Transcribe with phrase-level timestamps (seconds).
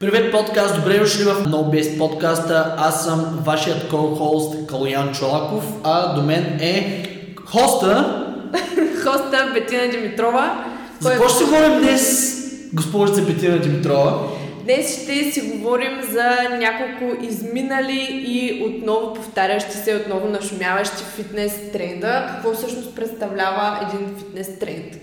[0.00, 2.74] Привет подкаст, добре дошли в NoBase подкаста.
[2.78, 7.04] Аз съм вашият ко-хост Калуян Чолаков, а до мен е
[7.44, 8.26] хоста.
[9.04, 10.64] Хоста Бетина Димитрова.
[11.00, 12.36] За какво ще говорим днес,
[12.72, 14.18] госпожица Бетина Димитрова?
[14.64, 22.26] Днес ще си говорим за няколко изминали и отново повтарящи се, отново нашумяващи фитнес тренда.
[22.30, 24.96] Какво всъщност представлява един фитнес тренд?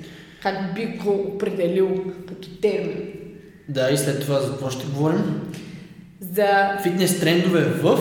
[0.43, 1.89] Как би го определил
[2.27, 3.16] като термин?
[3.70, 5.41] Да, и след това за какво ще говорим?
[6.21, 6.47] За
[6.83, 8.00] Фитнес трендове в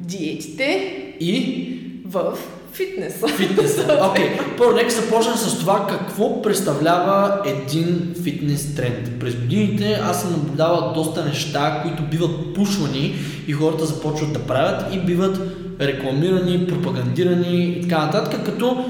[0.00, 1.70] диетите и
[2.04, 2.38] в
[2.72, 3.28] фитнеса.
[3.28, 3.82] фитнеса.
[4.10, 4.56] Окей, okay.
[4.58, 9.20] първо нека започнем с това какво представлява един фитнес тренд.
[9.20, 13.14] През годините аз съм наблюдавал доста неща, които биват пушвани
[13.48, 15.40] и хората започват да правят и биват
[15.80, 18.84] рекламирани, пропагандирани и така нататък, като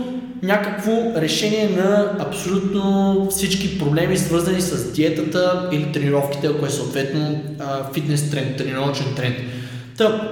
[0.44, 7.40] някакво решение на абсолютно всички проблеми, свързани с диетата или тренировките, ако е съответно
[7.94, 9.36] фитнес тренд, тренировъчен тренд.
[9.98, 10.30] Та,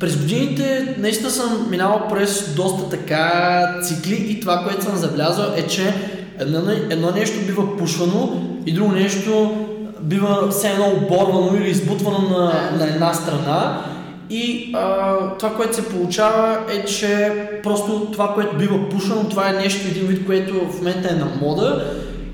[0.00, 5.66] през годините наистина съм минавал през доста така цикли и това, което съм забелязал е,
[5.66, 5.94] че
[6.38, 9.56] едно, едно нещо бива пушвано и друго нещо
[10.00, 13.84] бива все едно оборвано или избутвано на, на една страна
[14.30, 19.52] и а, това, което се получава е, че просто това, което бива пушено, това е
[19.52, 21.84] нещо, един вид, което в момента е на мода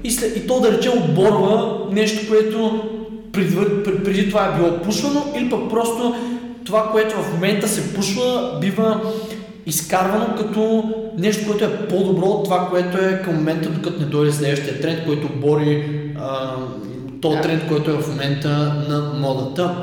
[0.05, 2.83] и, след, и то да рече отборва нещо, което
[3.33, 3.57] преди,
[4.05, 6.15] преди това е било пушвано или пък просто
[6.65, 9.01] това, което в момента се пушва, бива
[9.67, 10.85] изкарвано като
[11.19, 15.05] нещо, което е по-добро от това, което е към момента, докато не дойде следващия тренд,
[15.07, 15.85] който бори
[16.21, 16.55] а,
[17.23, 18.49] то тренд, който е в момента
[18.89, 19.75] на модата.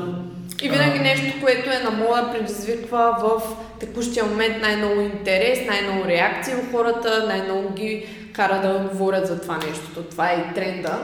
[0.62, 3.42] И винаги нещо, което е на мода, предизвиква в
[3.80, 9.56] текущия момент най-много интерес, най-много реакции у хората, най-много ги кара да говорят за това
[9.56, 10.02] нещо.
[10.10, 10.98] Това е и тренда,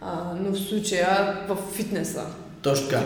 [0.00, 0.06] а,
[0.40, 2.22] но в случая в фитнеса.
[2.62, 3.02] Точно така.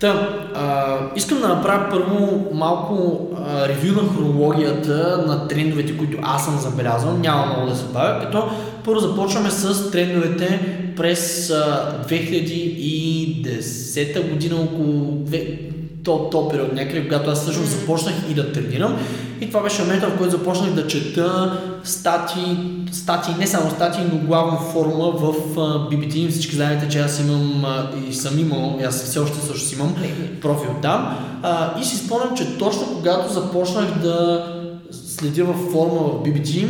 [0.00, 6.44] Та, а, искам да направя първо малко а, ревю на хронологията на трендовете, които аз
[6.44, 7.12] съм забелязал.
[7.12, 8.50] Няма много да се бавя, като
[8.84, 10.60] първо започваме с трендовете
[10.96, 15.24] през а, 2010 година, около
[16.04, 18.98] то, то период някъде, когато аз всъщност започнах и да тренирам.
[19.40, 22.40] И това беше момента, в който започнах да чета стати,
[22.92, 25.34] стати, не само стати, но главно форма в
[25.90, 26.30] BBT.
[26.30, 27.64] Всички знаете, че аз имам
[28.08, 29.94] и съм имал, и аз все още също имам
[30.40, 31.18] профил там.
[31.44, 34.46] Uh, и си спомням, че точно когато започнах да
[34.92, 36.66] следя в форма в BBT,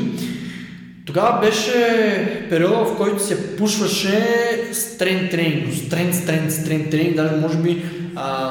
[1.07, 4.25] тогава беше периода, в който се пушваше
[4.73, 7.85] стрен тренинг, стрен, стрен, стрен тренинг, даже може би
[8.17, 8.51] а,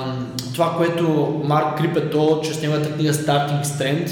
[0.53, 4.11] това, което Марк Крипето, чрез неговата книга Starting Strength,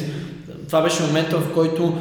[0.67, 1.97] това беше момента, в който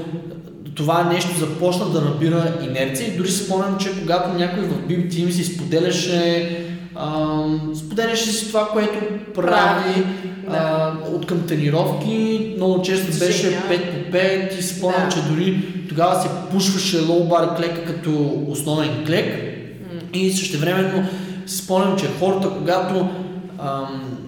[0.74, 3.08] това нещо започна да набира инерция.
[3.08, 6.67] И дори спомням, че когато някой в BB Team си споделяше
[7.74, 8.98] споделяше си това, което
[9.34, 10.04] прави
[10.50, 10.96] да.
[11.12, 12.52] от към тренировки.
[12.56, 15.14] Много често беше 5 по 5 и спомням, да.
[15.14, 19.26] че дори тогава се пушваше лоу-бар клека като основен клек.
[19.26, 20.16] Mm.
[20.16, 21.08] И същевременно
[21.46, 23.08] спомням, че хората, когато
[23.58, 24.18] ам,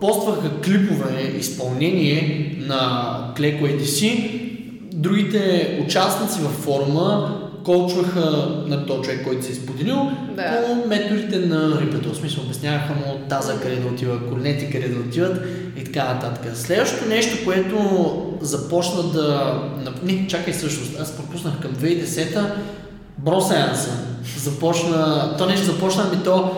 [0.00, 4.30] постваха клипове изпълнение на Клеко ADC,
[4.92, 10.64] другите участници във форума коучваха на този човек, който се е споделил, да.
[10.66, 12.12] по методите на рипето.
[12.12, 16.56] В смисъл обясняваха му таза къде да отива, коленете къде да отиват и така нататък.
[16.56, 17.78] Следващото нещо, което
[18.40, 19.58] започна да...
[20.02, 22.54] Не, чакай всъщност, аз пропуснах към 2010-та
[23.18, 23.90] бросеанса.
[24.38, 25.34] Започна...
[25.38, 26.50] То нещо започна ми то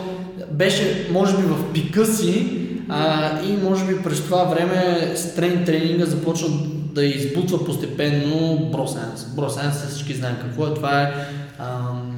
[0.51, 2.59] беше, може би, в пика си
[2.89, 6.49] а, и може би през това време с трен тренинга започна
[6.97, 9.25] да избутва постепенно бросенс.
[9.37, 10.75] Бросенс всички знаем какво е.
[10.75, 11.13] Това е
[11.59, 12.13] ам,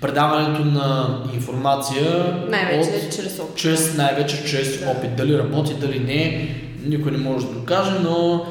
[0.00, 3.56] предаването на информация най-вече от, чрез опит.
[3.56, 4.90] Чрез, най-вече чрез да.
[4.90, 5.16] опит.
[5.16, 6.48] Дали работи, дали не,
[6.86, 8.46] никой не може да докаже, но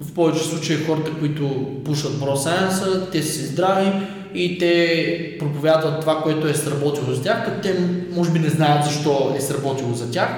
[0.00, 3.92] в повече случаи хората, които пушат бросенса, те си здрави
[4.34, 7.80] и те проповядват това, което е сработило за тях, като те
[8.14, 10.28] може би не знаят защо е сработило за тях.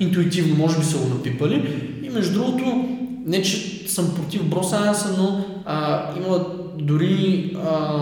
[0.00, 1.82] Интуитивно може би са го напипали.
[2.02, 2.88] И между другото,
[3.28, 6.46] не че съм против бросанса, но а, има
[6.78, 7.98] дори а,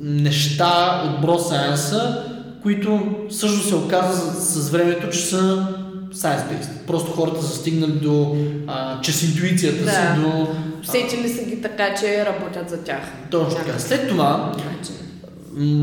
[0.00, 2.24] неща от бросанса,
[2.62, 3.00] които
[3.30, 5.66] също се оказа с, с времето, че са
[6.14, 6.86] science-based.
[6.86, 9.90] Просто хората са стигнали до, а, чрез интуицията да.
[9.90, 10.48] си до...
[10.90, 13.12] Сетили са ги така, че работят за тях.
[13.30, 13.78] Точно така.
[13.78, 14.52] След това,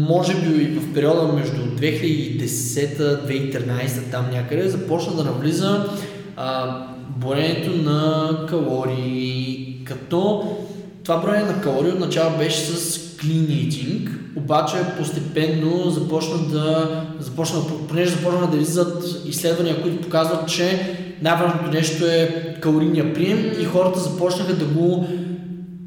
[0.08, 5.90] може би в периода между 2010-2013 там някъде, започна да навлиза
[6.36, 6.82] а,
[7.18, 10.44] броенето на калории, като
[11.04, 18.12] това броене на калории отначало беше с clean eating, обаче постепенно започна да, започна, понеже
[18.12, 24.54] започна да излизат изследвания, които показват, че най-важното нещо е калорийния прием и хората започнаха
[24.54, 25.08] да го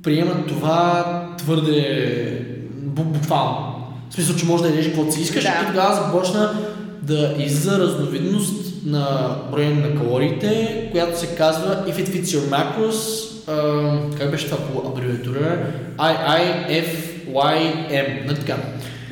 [0.02, 1.04] приемат това
[1.38, 2.46] твърде
[2.86, 3.74] буквално.
[4.10, 5.50] В смисъл, че може да ядеш каквото си искаш Да.
[5.50, 6.50] и тогава започна
[7.02, 13.28] да излиза разновидност на броене на калориите, която се казва If it fits your macros,
[13.48, 15.66] а, как беше това по абревиатура?
[15.98, 17.76] IIFYM,
[18.26, 18.56] нали така?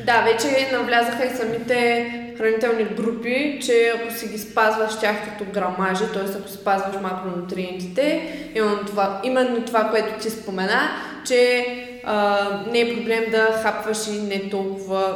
[0.05, 2.05] Да, вече навлязаха и самите
[2.37, 6.37] хранителни групи, че ако си ги спазваш тях като грамажи, т.е.
[6.39, 10.89] ако спазваш макронутриентите, именно това, именно това, което ти спомена,
[11.25, 11.65] че
[12.03, 15.15] а, не е проблем да хапваш и не толкова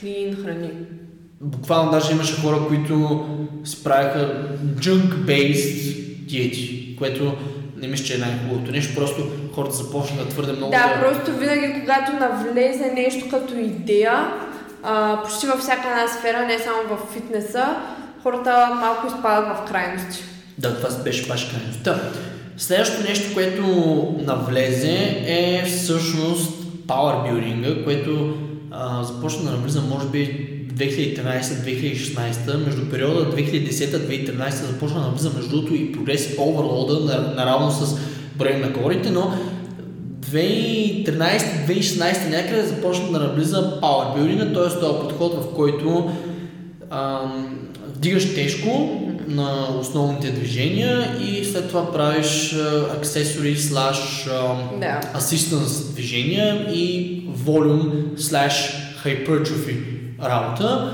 [0.00, 0.70] клин храни.
[1.44, 3.26] Буквално даже имаше хора, които
[3.64, 5.94] си правиха junk-based
[6.26, 7.36] диети, което
[7.76, 9.22] не мисля, че е най-хубавото нещо, просто
[9.54, 14.32] хората започнаха твърде много Да, просто винаги, когато навлезе нещо като идея,
[14.82, 17.76] а, почти във всяка една сфера, не само в фитнеса,
[18.22, 20.24] хората малко изпадат в крайности.
[20.58, 22.00] Да, това беше баш крайността.
[22.56, 23.64] Следващото нещо, което
[24.20, 28.34] навлезе е всъщност powerbuilding, което
[28.70, 35.74] а, започна да навлиза може би 2013-2016, между периода 2010-2013 започна да навлиза между другото
[35.74, 37.98] и прогрес на, наравно с
[38.36, 39.34] броя на калориите, но
[40.20, 44.80] 2013-2016 някъде започна да навлиза powerbuilding, т.е.
[44.80, 46.10] този подход, в който
[46.90, 47.58] ам,
[47.96, 52.56] вдигаш тежко на основните движения и след това правиш
[52.96, 54.28] аксесори слаш
[55.16, 58.74] assistance движения и volume slash
[59.04, 60.92] hypertrophy работа.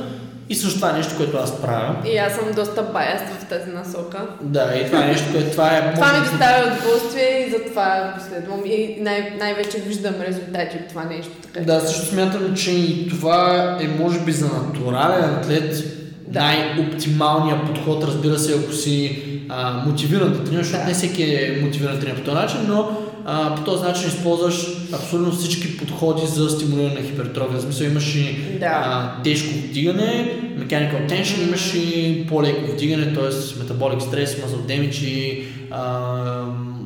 [0.48, 1.94] И също това е нещо, което аз правя.
[2.06, 4.18] И аз съм доста баяст в тази насока.
[4.40, 5.94] Да, и това е нещо, което това е...
[5.94, 8.60] Това ми доставя удоволствие и затова го следвам.
[8.66, 11.30] И най- най-вече виждам резултати от това нещо.
[11.52, 11.64] Така.
[11.64, 15.84] Да, също смятам, че и това е може би за натурален атлет
[16.28, 16.40] Да.
[16.40, 20.88] най-оптималният подход, разбира се, ако си а, мотивиран да тренираш, защото Да.
[20.88, 22.90] не всеки е мотивиран да тренира по този начин, но
[23.26, 27.58] а, по този начин използваш абсолютно всички подходи за стимулиране на хипертрофия.
[27.58, 28.66] В смисъл имаш и Да.
[28.66, 33.30] а, тежко вдигане, mechanical tension, имаш и по-леко вдигане, т.е.
[33.30, 35.80] metabolic stress, muscle damage и а,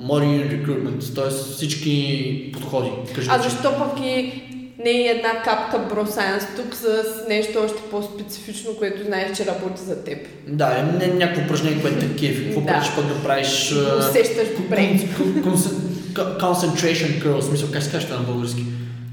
[0.04, 0.24] motor
[0.64, 1.30] recruitment, т.е.
[1.30, 2.88] всички подходи.
[3.14, 4.42] Кажи, А защо пък и
[4.84, 6.86] не е една капка Science тук с
[7.28, 10.18] нещо още по-специфично, което знаеш, че работи за теб.
[10.48, 12.44] Да, е не някакво упражнение, което те кефи.
[12.44, 12.66] Какво Да.
[12.96, 13.72] пък да правиш...
[14.00, 14.76] Усещаш добре.
[14.78, 18.64] кон- кон- кон- Concentration curl, в смисъл, как се това на български?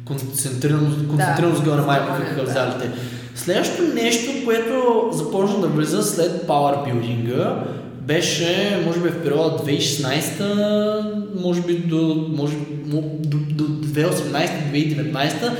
[0.05, 2.51] Концентрирано, концентрирано сгъване май сгъване, в да.
[2.51, 2.91] залите.
[3.35, 7.53] Следващото нещо, което започна да влиза след powerbuilding
[8.01, 12.55] беше, може би в периода 2016, може би до, може,
[12.85, 15.51] до, до, до 2018-2019,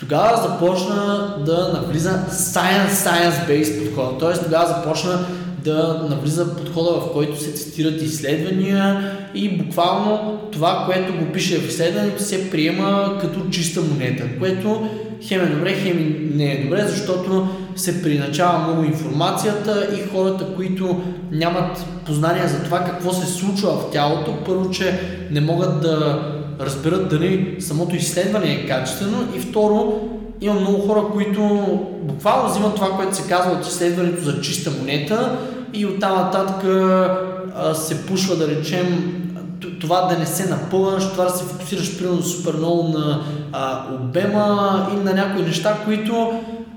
[0.00, 4.20] тогава започна да навлиза science, science-based подход.
[4.20, 4.44] Т.е.
[4.44, 5.26] тогава започна
[5.64, 11.68] да навлиза подхода, в който се цитират изследвания и буквално това, което го пише в
[11.68, 14.88] изследването, се приема като чиста монета, което
[15.22, 21.00] хем е добре, хем не е добре, защото се приначава много информацията и хората, които
[21.30, 25.00] нямат познание за това какво се случва в тялото, първо, че
[25.30, 26.22] не могат да
[26.60, 30.08] разберат дали самото изследване е качествено и второ,
[30.42, 31.40] има много хора, които
[32.02, 35.38] буквално взимат това, което се казва от изследването за чиста монета
[35.74, 36.66] и оттам нататък
[37.76, 39.18] се пушва да речем
[39.80, 43.22] това да не се напълваш, това да се фокусираш примерно супер много на
[43.52, 46.32] а, обема и на някои неща, които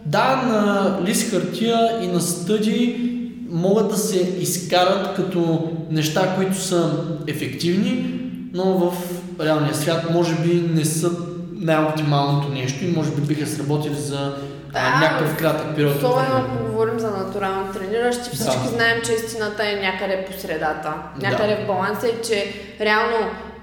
[0.06, 3.12] да, на лист хартия и на стъди
[3.50, 6.92] могат да се изкарат като неща, които са
[7.28, 8.20] ефективни,
[8.54, 8.94] но в
[9.42, 11.12] реалния свят може би не са
[11.56, 14.36] най-оптималното нещо и може би биха сработили за
[14.74, 15.96] Да, някакъв кратък период.
[15.96, 18.70] Особено ако говорим за натурално трениращи, всички Да.
[18.70, 20.94] знаем, че истината е някъде по средата.
[21.20, 21.30] Да.
[21.30, 23.18] Някъде в баланса и че реално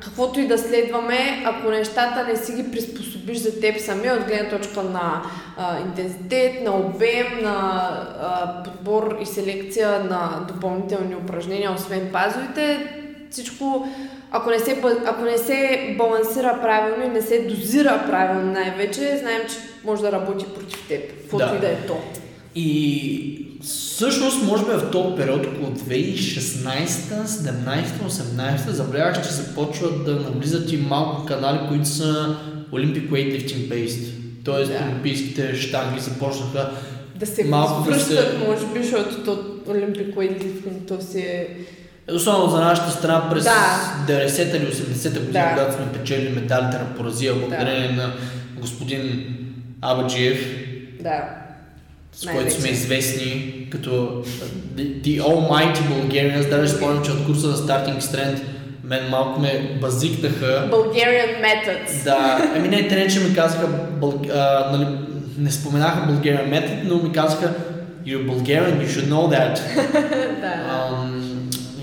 [0.04, 4.58] каквото и да следваме, ако нещата не си ги приспособиш за теб сами от гледна
[4.58, 5.22] точка на
[5.56, 7.88] а, интензитет, на обем, на
[8.22, 12.86] а, подбор и селекция на допълнителни упражнения, освен базовите,
[13.30, 13.88] всичко,
[14.32, 19.40] ако не, се, ако не се балансира правилно и не се дозира правилно най-вече, знаем,
[19.42, 21.56] че може да работи против теб, каквото Да.
[21.56, 21.96] и да е то.
[22.54, 30.12] И всъщност, може би в този период, около 2016, 17, 18, забелязах, че започват да
[30.12, 32.36] навлизат и малко канали, които са
[32.72, 34.08] Olympic Weightlifting based.
[34.44, 34.78] Тоест, Да.
[34.84, 36.70] олимпийските щанги започнаха
[37.16, 41.48] Да се Малко да връщат, се- може би, защото то Олимпик Weightlifting, то си е...
[42.14, 43.94] Особено за нашата страна през Да.
[44.08, 45.50] 90-та или 80-та година, Да.
[45.54, 48.12] когато сме печели медалите на поразия, благодарение на
[48.58, 49.26] господин
[49.82, 50.46] Абаджиев,
[51.00, 51.22] Да.
[52.12, 53.90] с който сме известни като
[54.76, 56.50] The, the Almighty Bulgarians.
[56.50, 58.42] Даже спомням, че от курса на Starting Strength
[58.84, 60.68] мен малко ме базикнаха.
[60.72, 62.04] Bulgarian methods.
[62.04, 63.68] Да, ами не, те не, че ми казаха,
[64.34, 64.86] а, нали,
[65.38, 67.54] не споменаха Bulgarian Method, но ми казаха
[68.06, 69.60] You're Bulgarian, you should know that.
[70.40, 70.52] да.
[70.70, 71.31] Ам,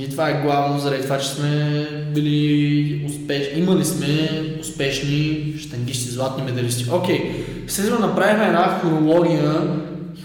[0.09, 4.29] и това е главно заради това, че сме били успешни, имали сме
[4.61, 6.85] успешни штангисти, златни медалисти.
[6.91, 9.53] Окей, след това направихме една хронология,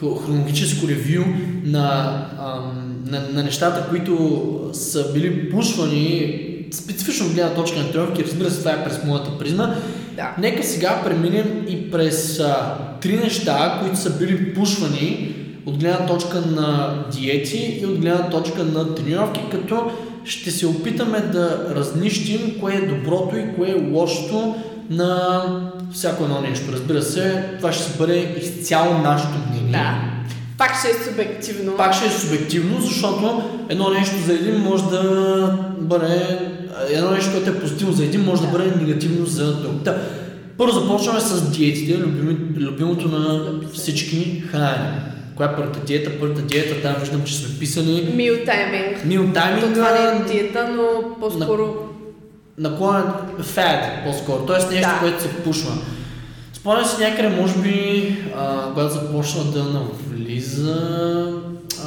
[0.01, 1.25] хро- хронологическо ревю
[1.65, 8.51] на, ам, на, на нещата, които са били пушвани специфично гледна точка на тренировки, разбира
[8.51, 9.75] се, това е през моята призма.
[10.17, 10.37] Да.
[10.39, 15.34] Нека сега преминем и през а, три неща, които са били пушвани
[15.67, 19.91] от гледна точка на диети и от гледна точка на тренировки, като
[20.25, 24.55] ще се опитаме да разнищим кое е доброто и кое е лошото
[24.91, 25.43] на
[25.93, 26.73] всяко едно нещо.
[26.73, 29.73] Разбира се, това ще се бъде изцяло нашето мнение.
[29.73, 30.15] Да.
[30.59, 31.77] Пак ще е субективно.
[31.77, 36.39] Пак ще е субективно, защото едно нещо за един може да бъде...
[36.91, 38.59] Едно нещо, което е позитивно за един, може да, Да.
[38.59, 39.73] бъде негативно за друг.
[39.73, 40.03] Да.
[40.59, 41.99] Първо започваме с диетите,
[42.57, 45.14] любимото на всички хранене.
[45.37, 46.11] Коя е първата диета?
[46.21, 48.13] Първата диета, там виждам, че сме писали.
[48.15, 49.05] Мил тайминг.
[49.05, 51.75] Мил То тайминга, това не е диета, но по-скоро...
[52.59, 53.05] наклонен
[53.43, 54.47] фад, по-скоро.
[54.47, 54.99] Тоест нещо, Да.
[55.01, 55.73] което се пушва.
[56.53, 60.83] Спомням си някъде, може би, а, когато започна да навлиза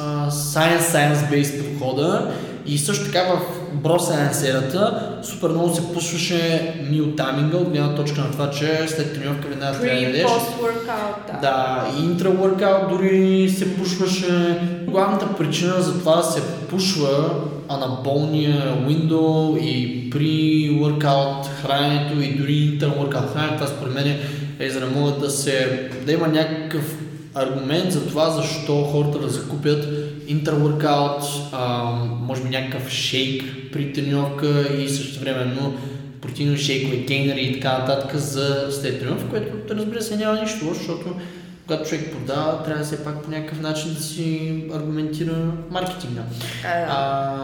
[0.00, 2.30] а, Science Science Based подхода
[2.68, 3.40] и също така в
[3.84, 9.14] Science ерата супер много се пушваше мил тайминга от гледна точка на това, че след
[9.14, 10.22] тренировка веднага трябва да ядеш.
[11.26, 11.38] да.
[11.40, 14.58] Да, и интра-workout дори се пушваше.
[14.86, 17.30] Главната причина за това да се пушва
[17.68, 24.16] анаболния window и при workout храненето и дори интра-workout храненето, това според мен
[24.58, 26.96] е за да могат да се, да има някакъв
[27.34, 29.86] аргумент за това защо хората да закупят
[31.52, 31.84] а,
[32.20, 35.74] може би някакъв шейк при тренировка и също времено
[36.20, 40.78] протеинови шейкове, гейнери и така нататък за след тренировка, което разбира се няма нищо лошо,
[40.78, 41.14] защото
[41.66, 46.22] когато човек продава, трябва да се пак по някакъв начин да си аргументира маркетинга.
[46.64, 46.86] Е.
[46.88, 47.36] А,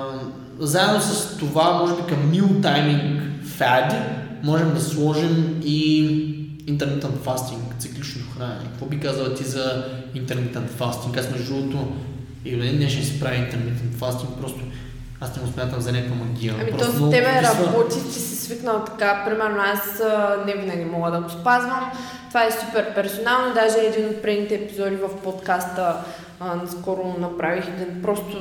[0.59, 3.21] заедно с това, може би към meal timing
[3.59, 3.95] fad,
[4.43, 6.09] можем да сложим и
[6.69, 8.65] intermittent fasting, циклично хранене.
[8.65, 9.85] Какво би казала ти за
[10.17, 11.21] intermittent fasting?
[11.21, 11.93] Аз между другото
[12.45, 14.61] и до ден днешен си прави intermittent fasting, просто
[15.21, 16.55] аз не го смятам за някаква магия.
[16.61, 19.23] Ами Просто то с тебе присъства- работи, ти си свикнал така.
[19.27, 21.91] Примерно аз а, не винаги мога да го спазвам.
[22.29, 23.55] Това е супер персонално.
[23.55, 25.97] Даже един от предните епизоди в подкаста
[26.41, 28.37] а, наскоро направих един просто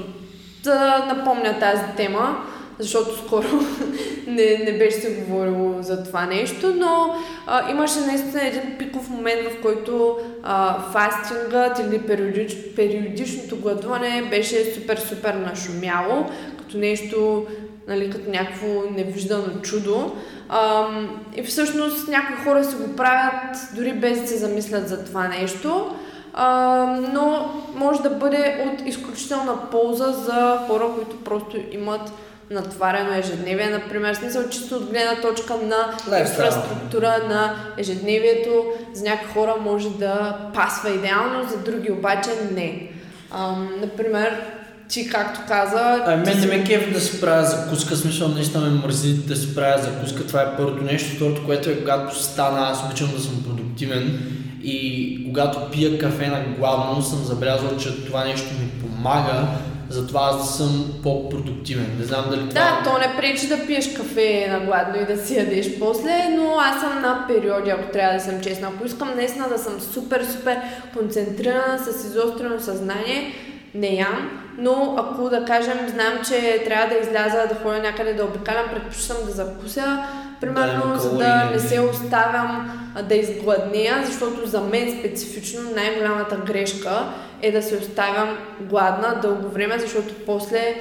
[0.64, 2.38] да напомня тази тема,
[2.80, 3.48] защото скоро
[4.28, 7.16] не, не беше се говорило за това нещо, но
[7.48, 14.56] а, имаше наистина един пиков момент, в който а, фастингът или периодич, периодичното гладуване беше
[14.56, 16.26] супер-супер нашумяло,
[16.58, 17.46] като нещо,
[17.88, 20.16] нали, като някакво невиждано чудо.
[20.50, 25.28] Ам, и всъщност някои хора си го правят дори без да се замислят за това
[25.28, 25.96] нещо.
[26.34, 32.12] А, но може да бъде от изключителна полза за хора, които просто имат
[32.54, 36.46] натварено ежедневие, например, смисъл чисто от гледна точка на Лайфстайл.
[36.46, 38.64] инфраструктура на ежедневието.
[38.94, 42.90] За някои хора може да пасва идеално, за други обаче не.
[43.32, 44.42] Ам, например,
[44.90, 46.04] ти както каза...
[46.06, 49.56] А, мен не ме кефи да си правя закуска, смисъл наистина ме мързи да си
[49.56, 51.16] правя закуска, това е първото нещо.
[51.16, 54.20] Второто, което е когато стана, аз обичам да съм продуктивен
[54.64, 59.48] и когато пия кафе на гладно, съм забелязал, че това нещо ми помага,
[59.94, 61.96] затова аз да съм по-продуктивен.
[62.00, 62.62] Не знам дали това...
[62.62, 66.56] Да, то не пречи да пиеш кафе на гладно и да си ядеш после, но
[66.60, 68.68] аз съм на периоди, ако трябва да съм честна.
[68.68, 70.58] Ако искам наистина да съм супер, супер
[70.98, 73.34] концентрирана, с изострено съзнание,
[73.76, 78.26] не ям, но ако да кажем, знам, че трябва да изляза да ходя някъде да
[78.26, 80.04] обикалям, предпочитам да закуся,
[80.42, 81.52] примерно, Да, за да не.
[81.52, 87.06] не се оставям да изгладнея, защото за мен специфично най-голямата грешка
[87.44, 90.76] е да се оставям гладна дълго време, защото после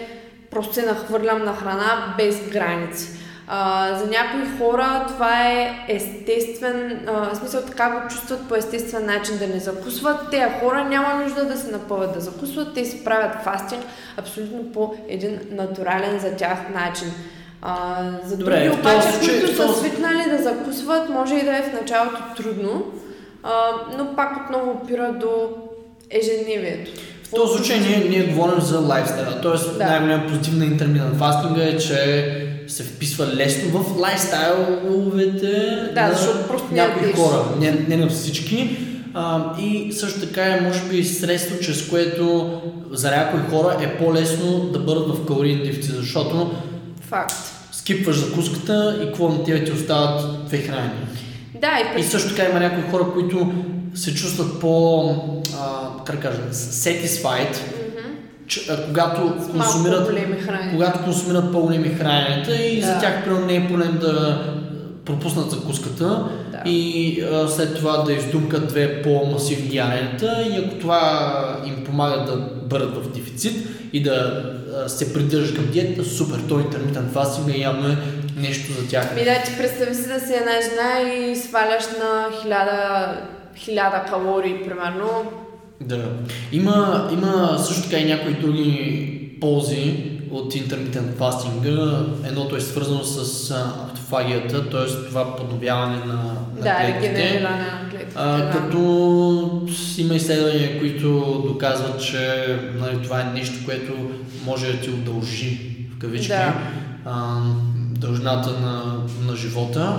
[0.51, 3.09] просто се нахвърлям на храна без граници.
[3.49, 9.07] А, за някои хора това е естествен, а, в смисъл така го чувстват по естествен
[9.07, 10.31] начин да не закусват.
[10.31, 13.83] Те хора няма нужда да се напъват да закусват, те си правят фастинг
[14.17, 17.09] абсолютно по един натурален за тях начин.
[17.63, 21.63] А, за Добре, други обаче, случай- които са свикнали да закусват, може и да е
[21.63, 22.85] в началото трудно,
[23.43, 23.51] а,
[23.99, 25.49] но пак отново опира до
[26.13, 26.91] ежедневието.
[27.25, 29.41] В този случай ние, ние говорим за лайфстайла.
[29.43, 29.85] Тоест Да.
[29.85, 32.29] най-голям позитив на интермитент фастинга е, че
[32.69, 35.51] се вписва лесно в лайфстайловете
[35.95, 37.17] Да, на защото просто не някои ядеш.
[37.17, 38.77] хора, не, не на всички.
[39.15, 42.51] А, и също така е, може би, средство, чрез което
[42.91, 46.51] за някои хора е по-лесно да бъдат в калориен дефицит, защото
[47.01, 47.35] Факт.
[47.73, 50.91] скипваш закуската и какво на тебе ти остават две храни.
[51.55, 53.53] Да, и, И също така има някои хора, които
[53.95, 55.15] се чувстват по,
[56.07, 57.57] как кажа, satisfied,
[58.47, 60.11] че, а, когато консумират
[60.71, 62.87] когато консумират по-големи храненията и Да.
[62.87, 64.43] за тях примерно не е проблем да
[65.05, 66.71] пропуснат закуската Да.
[66.71, 72.37] и а, след това да издумкат две по-масивни янета и ако това им помага да
[72.67, 74.43] бъдат в дефицит и да
[74.85, 77.97] а, се придържат към диета, супер, то интермитент фастинг е явно
[78.37, 79.15] нещо за тях.
[79.15, 83.13] Ми да ти представи си да си една жена и сваляш на хиляда,
[83.57, 85.33] хиляда калории, примерно.
[85.87, 86.05] Да.
[86.53, 89.09] Има, има също така и някои други
[89.41, 89.95] ползи
[90.31, 91.99] от интермитент фастинга.
[92.25, 95.09] Едното е свързано с а, автофагията, т.е.
[95.09, 97.09] това подновяване на, на Да, клетките.
[97.09, 98.13] регенериране на клетките.
[98.17, 98.51] А, да.
[98.51, 99.63] като
[99.99, 101.09] има изследвания, които
[101.47, 102.47] доказват, че
[102.81, 103.93] нали, това е нещо, което
[104.45, 105.61] може да ти удължи
[105.97, 106.55] в кавички Да.
[107.05, 107.41] а,
[107.99, 108.83] дължината на,
[109.27, 109.97] на живота.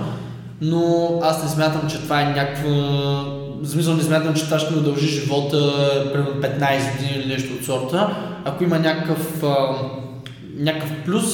[0.60, 3.43] Но аз не смятам, че това е някаква...
[3.64, 5.72] В смисъл не смятам, че това ще ми удължи живота
[6.12, 8.16] примерно 15 години или нещо от сорта.
[8.44, 9.56] Ако има някакъв, а,
[10.56, 11.24] някакъв плюс,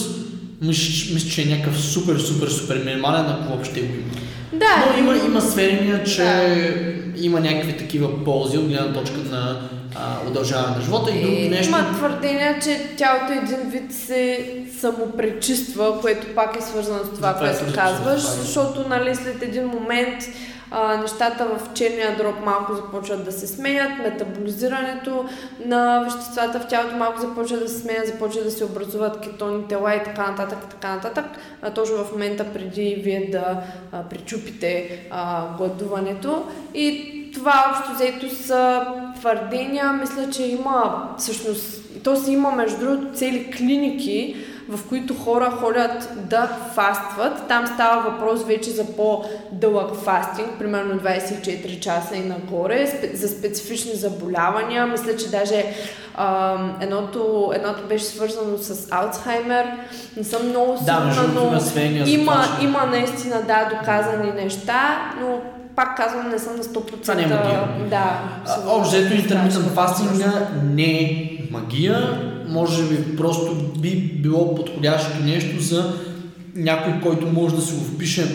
[0.62, 4.12] мисля, мисля, че е някакъв супер, супер, супер минимален, ако въобще го има.
[4.52, 7.24] Да, Но има, има сведения, че Да.
[7.24, 9.60] има някакви такива ползи от гледна точка на
[9.96, 11.68] а, удължаване на живота и другото И нещо.
[11.68, 14.46] Има твърдения, че тялото един вид се
[14.78, 18.88] самопречиства, което пак е свързано с това, Да, това е което с казваш, това, защото
[18.88, 20.24] нали, след един момент
[20.70, 25.24] а, нещата в черния дроб малко започват да се сменят, метаболизирането
[25.66, 29.94] на веществата в тялото малко започва да се сменят, започва да се образуват кетони тела
[29.94, 31.24] и така нататък, и така нататък.
[31.62, 36.44] А, точно в момента преди вие да а, причупите а, гладуването.
[36.74, 38.86] И това общо взето са
[39.20, 39.92] твърдения.
[39.92, 44.36] Мисля, че има всъщност, то си има между другото цели клиники,
[44.68, 47.48] в които хора ходят да фастват.
[47.48, 54.86] Там става въпрос вече за по-дълъг фастинг, примерно 24 часа и нагоре, за специфични заболявания.
[54.86, 55.64] Мисля, че даже
[56.14, 59.66] а, едното, едното беше свързано с Алцхаймер.
[60.16, 61.62] Не съм много Да, сигурна, другото
[61.94, 65.40] но има има наистина, да, доказани неща, но
[65.76, 67.02] пак казвам, не съм на 100%.
[67.02, 67.68] Това не е магия.
[67.90, 68.20] Да.
[68.66, 69.70] Общо интермитент Страшно.
[69.70, 73.90] фастинга не е магия, може би просто би
[74.22, 75.92] било подходящото нещо за
[76.56, 78.26] някой, който може да си го впише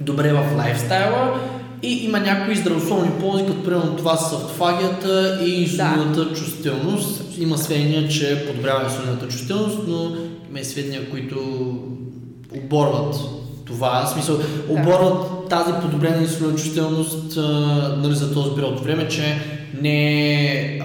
[0.00, 1.40] добре в лайфстайла
[1.82, 7.38] и има някои здравословни ползи, като примерно това с автофагията и инсулиновата чувствителност.
[7.38, 10.16] Има сведения, че подобрява инсулиновата чувствителност, но
[10.50, 11.38] има и сведения, които
[12.56, 13.16] оборват
[13.64, 14.04] това.
[14.06, 17.36] В смисъл, оборват тази подобрена инсулинова чувствителност
[17.98, 19.38] нали, за този период от време, че
[19.80, 20.78] не е,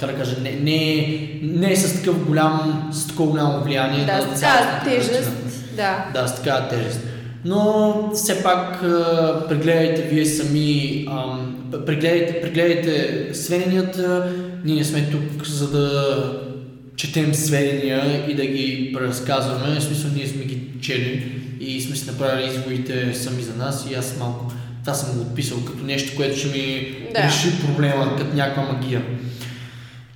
[0.00, 4.26] да кажа, не, не, е- не е с такъв голям, с такова голямо влияние Да,
[4.26, 5.32] на с такава тежест.
[5.76, 6.04] Да.
[6.14, 7.00] Да, с такава тежест.
[7.44, 8.80] Но все пак
[9.48, 14.32] прегледайте вие сами, ам, прегледайте, прегледайте сведенията.
[14.64, 16.16] Ние не сме тук за да
[16.96, 19.80] четем сведения и да ги преразказваме.
[19.80, 23.94] В смисъл ние сме ги чели и сме си направили изводите сами за нас и
[23.94, 24.52] аз малко
[24.84, 27.22] това съм го отписал като нещо, което ще ми Да.
[27.22, 29.02] реши проблема, като някаква магия.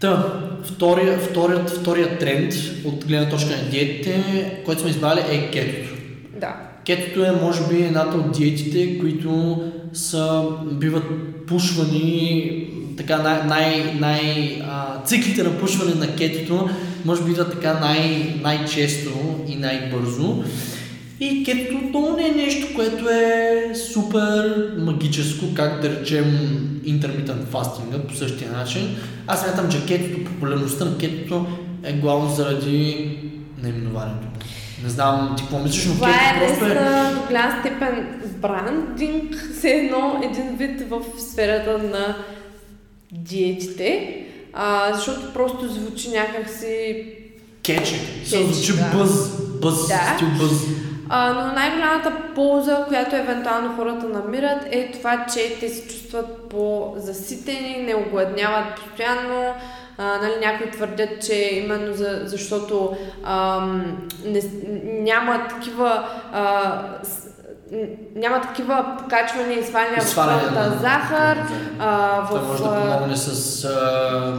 [0.01, 2.53] Та, втория, вторият, вторият тренд
[2.85, 4.23] от гледна точка на диетите,
[4.65, 5.95] който сме избрали е кетото.
[6.41, 6.57] Да.
[6.85, 11.05] Кетото е, може би, едната от диетите, които са, биват
[11.47, 12.51] пушвани,
[12.97, 16.69] така най, най, най а, циклите на пушване на кетото,
[17.05, 19.11] може би идват така най, най-често
[19.49, 20.45] и най-бързо.
[21.21, 27.99] И кетото то не е нещо, което е супер магическо, как да речем интермитент фастинга
[27.99, 28.97] по същия начин.
[29.27, 31.47] Аз смятам, че кетото, популярността на кетото
[31.83, 33.19] е главно заради
[33.63, 34.27] наименованието.
[34.83, 36.75] Не знам ти какво мислиш, но Това кето е просто е...
[37.15, 42.17] до голям степен брандинг, все едно един вид в сферата на
[43.13, 44.21] диетите,
[44.53, 47.05] а, защото просто звучи някакси
[47.65, 48.01] Кече.
[48.25, 48.99] Се звучи да.
[48.99, 49.11] бъз.
[49.61, 49.89] Бъз.
[49.89, 50.15] Да.
[50.17, 50.53] Стил бъз.
[51.09, 57.77] А, но най-голямата полза, която евентуално хората намират е това, че те се чувстват по-заситени,
[57.79, 59.55] не огладняват постоянно.
[59.99, 64.43] А, нали, някои твърдят, че именно за, защото ам, не,
[64.85, 66.73] няма такива а,
[68.17, 71.39] няма такива покачвания и сваляния в кръвната на- захар.
[71.79, 74.35] А, Това в, може да помогне с а,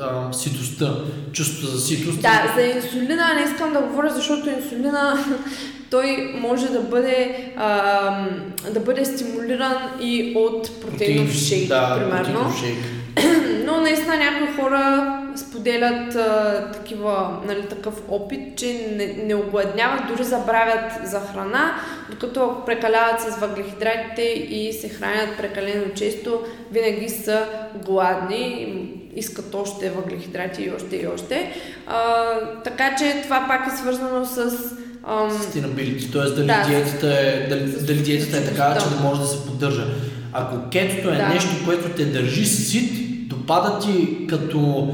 [0.00, 0.86] а, ситостта,
[1.32, 2.22] чувството за ситост.
[2.22, 5.18] Да, за инсулина не искам да говоря, защото инсулина
[5.94, 8.26] той може да бъде, а,
[8.70, 12.52] да бъде стимулиран и от протеинов шейк, да, примерно.
[12.60, 12.78] шейк.
[13.64, 20.24] Но наистина някои хора споделят а, такива, нали, такъв опит, че не, не огладняват, дори
[20.24, 21.74] забравят за храна,
[22.10, 26.40] докато ако прекаляват с въглехидратите и се хранят прекалено често,
[26.72, 27.46] винаги са
[27.84, 28.74] гладни,
[29.16, 31.52] искат още въглехидрати и още и още.
[31.86, 32.24] А,
[32.64, 34.70] така че това пак е свързано с
[35.08, 36.22] ам, Sustainability, т.е.
[36.30, 36.64] дали, Да.
[36.68, 38.96] диетата е, дали, дали диетата е такава, че да.
[38.96, 39.86] да може да се поддържа.
[40.32, 41.28] Ако кетото е Да.
[41.28, 42.92] нещо, което те държи сит,
[43.28, 44.88] допада ти като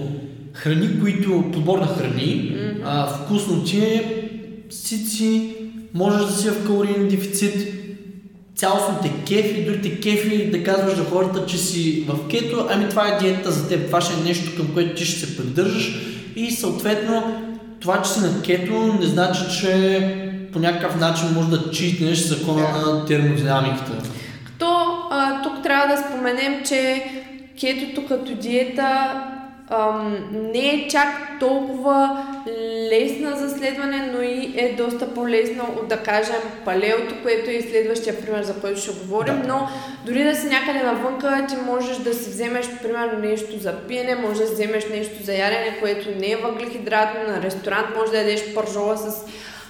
[0.53, 4.29] храни, които, подбор на храни, а, вкусно ти е,
[4.70, 5.55] сит си,
[5.94, 7.75] можеш да си в калориен дефицит,
[8.57, 12.88] цялостно те кефи, дори те кефи да казваш на хората, че си в кето, ами
[12.88, 15.92] това е диета за теб, това ще е нещо към което ти ще се придържаш
[16.37, 17.39] и съответно
[17.81, 20.01] това, че си на кето не значи, че
[20.53, 22.93] по някакъв начин може да читнеш закона Да.
[22.93, 23.93] на термодинамиката.
[24.47, 24.66] Като
[25.11, 27.05] а, тук трябва да споменем, че
[27.61, 29.11] кетото като диета
[29.70, 30.16] ам,
[30.52, 31.09] не е чак
[31.40, 32.24] толкова
[32.92, 38.20] лесна за следване, но и е доста по-лесна от да кажем палеото, което е следващия
[38.20, 39.48] пример, за който ще говорим, Да.
[39.48, 39.68] но
[40.06, 44.38] дори да си някъде навънка, ти можеш да си вземеш примерно нещо за пиене, можеш
[44.38, 48.54] да си вземеш нещо за ядене, което не е въглехидратно, на ресторант може да ядеш
[48.54, 49.24] пържола с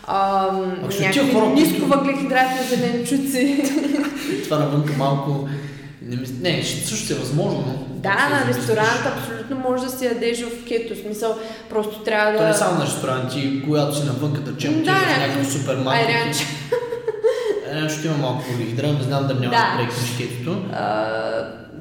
[0.09, 3.63] ам, някакви ниско въглехидратни зеленчуци.
[4.45, 5.49] Това навънка малко...
[6.03, 6.17] Не,
[6.51, 7.65] не също е възможно.
[7.67, 10.95] но Да, на ресторант абсолютно може да си ядеш в кето.
[10.95, 11.39] В смисъл,
[11.71, 12.55] просто трябва То не да...
[12.55, 16.09] само на ресторанти, когато си навънка, да речем, Да, в някакъв- супермаркет.
[16.09, 16.37] айранч.
[17.69, 19.57] Айранч ще има малко въглехидрат, не знам дали няма Да.
[19.73, 20.57] да прекнеш кетото.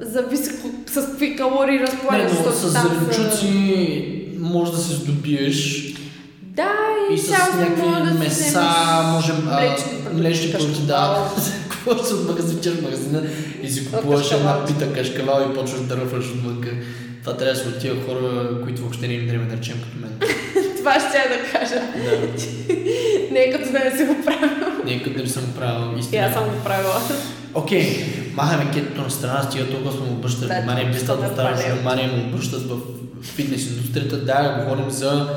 [0.02, 0.50] Зависи
[0.86, 4.04] с какви калории Не, разполагаш, но защото с зеленчуци
[4.38, 5.86] може да се здобиеш
[6.56, 6.72] Да,
[7.10, 8.62] и, и с някакви да меса,
[9.12, 9.32] може
[10.12, 11.28] млечни продукти, да.
[11.70, 13.22] Купуваш се от магазин, в магазина
[13.62, 16.70] и си купуваш една пита кашкавал и почваш да ръфаш отвънка.
[17.24, 19.96] Това трябва да са от тия хора, които въобще не им дреме, да речем, като
[20.00, 20.30] мен.
[20.78, 21.74] Това ще я да кажа.
[21.74, 22.74] Да.
[23.30, 24.84] Не е като да не си го правил.
[24.84, 26.22] Не, като дали съм правил И истина.
[26.26, 27.00] аз съм го правила.
[27.54, 32.28] Окей, махаме кетото на страна, стига толкова сме обръщали Да, внимание, защо да внимание му
[32.28, 32.76] обръщат в
[33.22, 34.16] фитнес индустрията.
[34.16, 35.28] Да, говорим за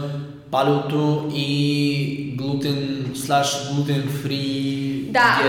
[0.53, 5.39] палеото и глутен, слаш глутен фри Да,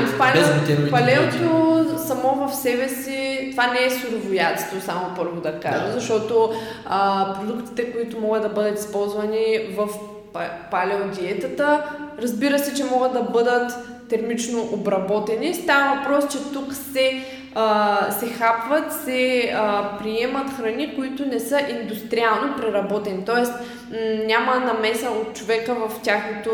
[0.90, 1.74] палеото
[2.06, 5.92] само в себе си, това не е суровоядство, само първо да кажа, Да.
[5.92, 6.50] защото
[6.86, 9.88] а, продуктите, които могат да бъдат използвани в
[10.32, 11.84] па- палеодиетата,
[12.22, 13.72] разбира се, че могат да бъдат
[14.08, 15.54] термично обработени.
[15.54, 21.60] Става въпрос, че тук се, а, се хапват, се а, приемат храни, които не са
[21.60, 23.24] индустриално преработени.
[23.24, 26.50] Тоест м, няма намеса от човека в тяхното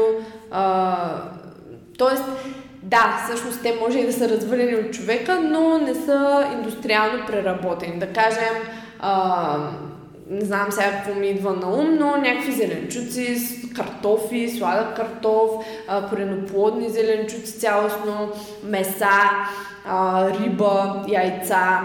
[0.50, 0.96] а,
[2.00, 2.24] Тоест,
[2.82, 7.98] да, всъщност те може и да са развалени от човека, но не са индустриално преработени.
[7.98, 8.54] Да кажем,
[9.00, 9.56] а,
[10.30, 13.36] не знам сега какво ми идва на ум, но някакви зеленчуци,
[13.76, 15.50] картофи, сладък картоф,
[15.88, 18.32] а, кореноплодни зеленчуци цялостно,
[18.64, 19.20] меса,
[19.86, 21.80] а, риба, яйца,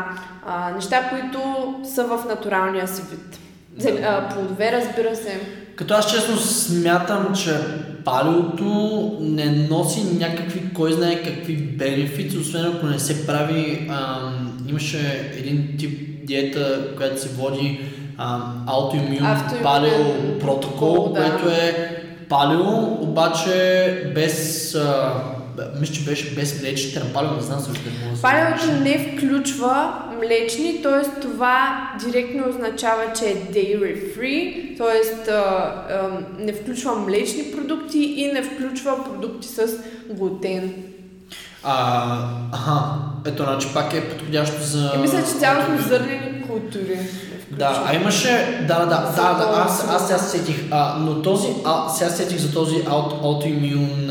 [0.46, 1.40] а, неща, които
[1.84, 3.40] са в натуралния си вид.
[3.78, 5.40] Зел, а, плодове, разбира се.
[5.76, 7.58] Като аз честно смятам, че
[8.06, 15.32] палеото не носи някакви, кой знае какви бенефити, освен ако не се прави, ам, имаше
[15.38, 17.80] един тип диета, която се води
[18.68, 21.20] Автоимунен палео протокол, да.
[21.22, 25.14] което е палео, обаче без, а,
[25.80, 29.18] мисля, че беше без млечните на палео, не знам също как мога да Палеото не
[29.18, 31.20] включва млечни, т.е.
[31.22, 35.32] това директно означава, че е dairy free, т.е.
[36.44, 39.68] не включва млечни продукти и не включва продукти с
[40.10, 40.74] глутен.
[41.66, 42.06] А,
[42.52, 42.82] аха,
[43.26, 44.92] ето, значи пак е подходящо за...
[44.96, 47.00] И мисля, че цялостно зърнени култури.
[47.52, 51.48] Да, а имаше, да, да, да, да, аз, аз сега се сетих, а, но този,
[51.66, 54.10] а, сега се сетих за този аут, аутоимюн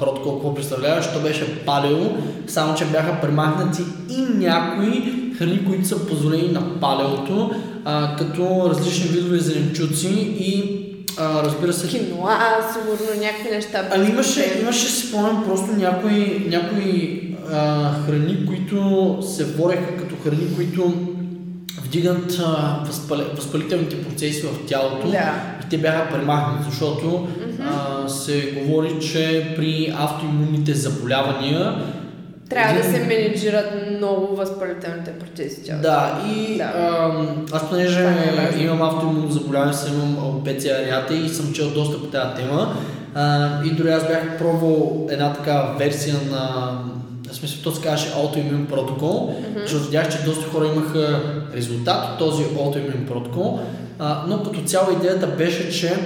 [0.00, 1.98] протокол, какво представляваш, то беше палео,
[2.46, 7.50] само че бяха премахнати и някои храни, които са позволени на палеото,
[7.84, 10.83] а, като различни видове зеленчуци и
[11.18, 12.38] а, разбира се, Киноа,
[12.72, 13.88] сигурно някакви неща.
[13.92, 17.20] Ами имаше, имаше си спомням просто някои, някои
[17.52, 20.92] а, храни, които се бореха като храни, които
[21.84, 25.32] вдигат а, възпали, възпалителните процеси в тялото Да.
[25.66, 27.28] и те бяха премахнати, защото
[27.60, 31.74] а, се говори, че при автоимунните заболявания
[32.54, 35.72] Трябва да се менеджират много възпалителните процеси.
[35.82, 36.72] Да, и Да.
[36.76, 38.04] ам, аз понеже
[38.58, 42.76] е имам автоимунно заболяване, съм имам алопеция ареата и съм чел доста по тази тема.
[43.14, 46.72] А, и дори аз бях пробвал една такава версия на
[47.30, 51.20] в смисъл, то се казваше аутоимун протокол, защото видях, че доста хора имаха
[51.54, 53.60] резултат от този аутоимун протокол,
[53.98, 55.96] а, но като цяло идеята беше, че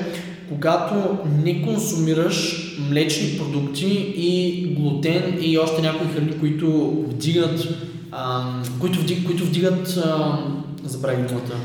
[0.48, 6.66] когато не консумираш млечни продукти и глутен и още някои храни, които
[7.08, 7.68] вдигат,
[8.12, 10.38] а, които, вдиг, които вдигат, а,
[10.84, 11.60] забравих думата,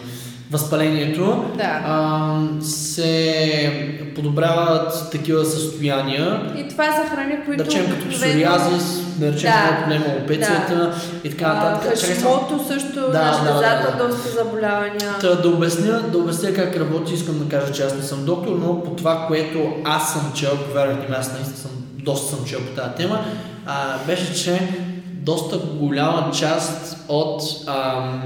[0.54, 1.82] възпалението, Да.
[1.86, 7.64] а, се подобряват такива състояния, И това са храни, които...
[7.64, 11.90] да речем като псориазис, да речем Да, да, проблема опецията и така нататък.
[12.00, 14.08] Хашимото също, Да, да, да, да, да.
[14.08, 15.16] доста заболявания.
[15.22, 18.56] Та, да, обясня, да обясня как работи, искам да кажа, че аз не съм доктор,
[18.60, 22.60] но по това, което аз съм чел, повярвайте ми, аз наистина съм, доста съм чел
[22.60, 23.26] по тази тема,
[23.66, 24.60] а, беше, че
[25.08, 28.24] доста голяма част от ам,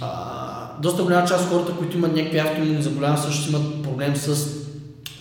[0.00, 0.06] а,
[0.82, 4.48] доста голяма част от хората, които имат някакви автоимунни заболявания, също имат проблем с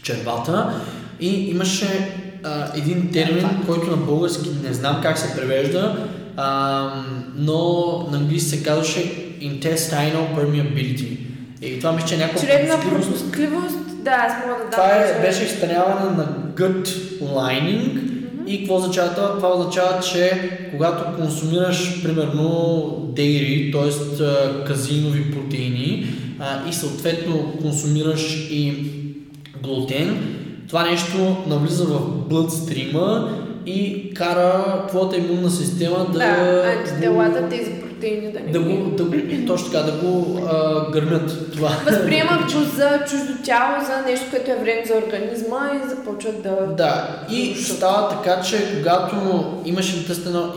[0.04, 0.82] червата.
[1.20, 7.04] И имаше а, един термин, който на български не знам как се превежда, а,
[7.36, 9.00] но на английски се казваше
[9.42, 11.18] intestinal permeability.
[11.62, 13.78] И това мисля, че е някаква Чревна пропускливост.
[14.04, 14.72] да, аз мога да дам.
[14.72, 16.88] Това е, беше изпълняване на gut
[17.22, 18.09] lining
[18.50, 19.36] и какво означава това?
[19.36, 24.24] Това означава, че когато консумираш примерно дейри, т.е.
[24.68, 26.08] казинови протеини
[26.70, 28.74] и съответно консумираш и
[29.64, 30.36] глутен,
[30.68, 33.30] това нещо навлиза в блъдстрима
[33.66, 39.46] и кара твоята имунна система да, Да, антителата, тези протеини да не да го, да
[39.48, 41.70] точно така, да го а, гърмят това.
[41.70, 46.56] Възприемат го за чуждо тяло, за нещо, което е вредно за организма и започват да...
[46.78, 49.16] Да, и става така, че когато
[49.66, 50.56] имаш intestinal,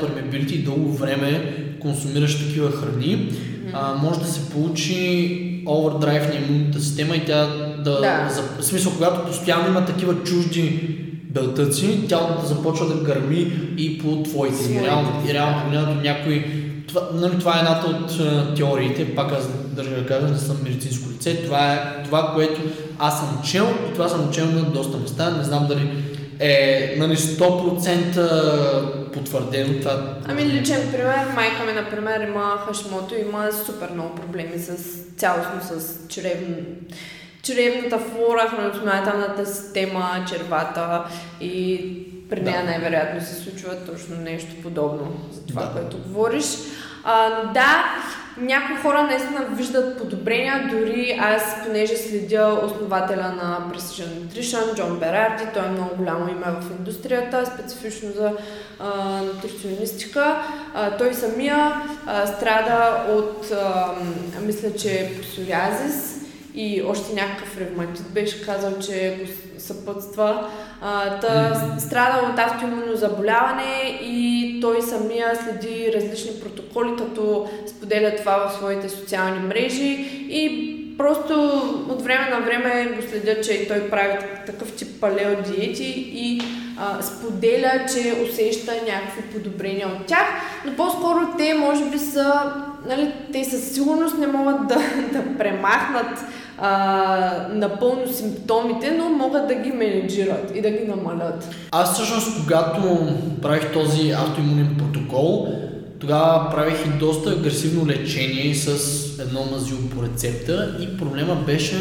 [0.00, 3.32] permeability дълго време консумираш такива храни,
[3.72, 7.46] а, може да се получи овердрайв на имунната система и тя
[7.84, 8.00] да...
[8.00, 8.28] Да.
[8.30, 10.94] За, в смисъл, когато постоянно има такива чужди
[11.34, 14.72] белтъци, тялото започва да гърми и по твоите.
[14.72, 16.63] И реално, и реално някой...
[16.88, 20.56] Това, нали, това е едната от а, теориите, пак аз държа да кажа, не съм
[20.62, 22.60] медицинско лице, това е това, което
[22.98, 26.04] аз съм чел и това съм чел на доста места, не знам дали
[26.40, 30.16] е нали, 100% потвърдено това.
[30.28, 34.76] Ами личен пример, майка ми, например, има хашимото, има супер много проблеми с
[35.16, 36.54] цялостно с чревн...
[37.42, 41.04] чревната флора, храносмилателната система, червата
[41.40, 41.80] и
[42.30, 42.50] при Да.
[42.50, 45.72] нея най-вероятно се случва точно нещо подобно за това, Да.
[45.72, 46.44] което говориш.
[47.04, 47.84] А, да,
[48.36, 55.42] някои хора наистина виждат подобрения, дори аз, понеже следя основателя на Precision Nutrition, Джон Берарди,
[55.54, 58.32] той е много голямо име в индустрията, специфично за
[58.80, 60.42] а, нутриционистика.
[60.74, 63.92] А, той самия а, страда от, а,
[64.40, 66.14] мисля, че псориазис
[66.54, 70.50] и още някакъв ревматит беше казал, че го съпътства.
[70.80, 78.48] А, та, страда от автоимунно заболяване и той самия следи различни протоколи, като споделя това
[78.48, 79.90] в своите социални мрежи
[80.28, 81.34] и просто
[81.88, 86.42] от време на време го следя, че и той прави такъв тип палео диети и
[86.78, 90.26] а, споделя, че усеща някакви подобрения от тях,
[90.66, 92.52] но по-скоро те може би са,
[92.88, 94.74] нали, те със сигурност не могат да,
[95.12, 96.24] да премахнат
[96.58, 101.48] а, напълно симптомите, но могат да ги менеджират и да ги намалят.
[101.72, 103.08] Аз всъщност, когато
[103.42, 105.48] правих този автоимунен протокол,
[106.00, 111.76] тогава правих и доста агресивно лечение с едно мазило по рецепта и проблема беше,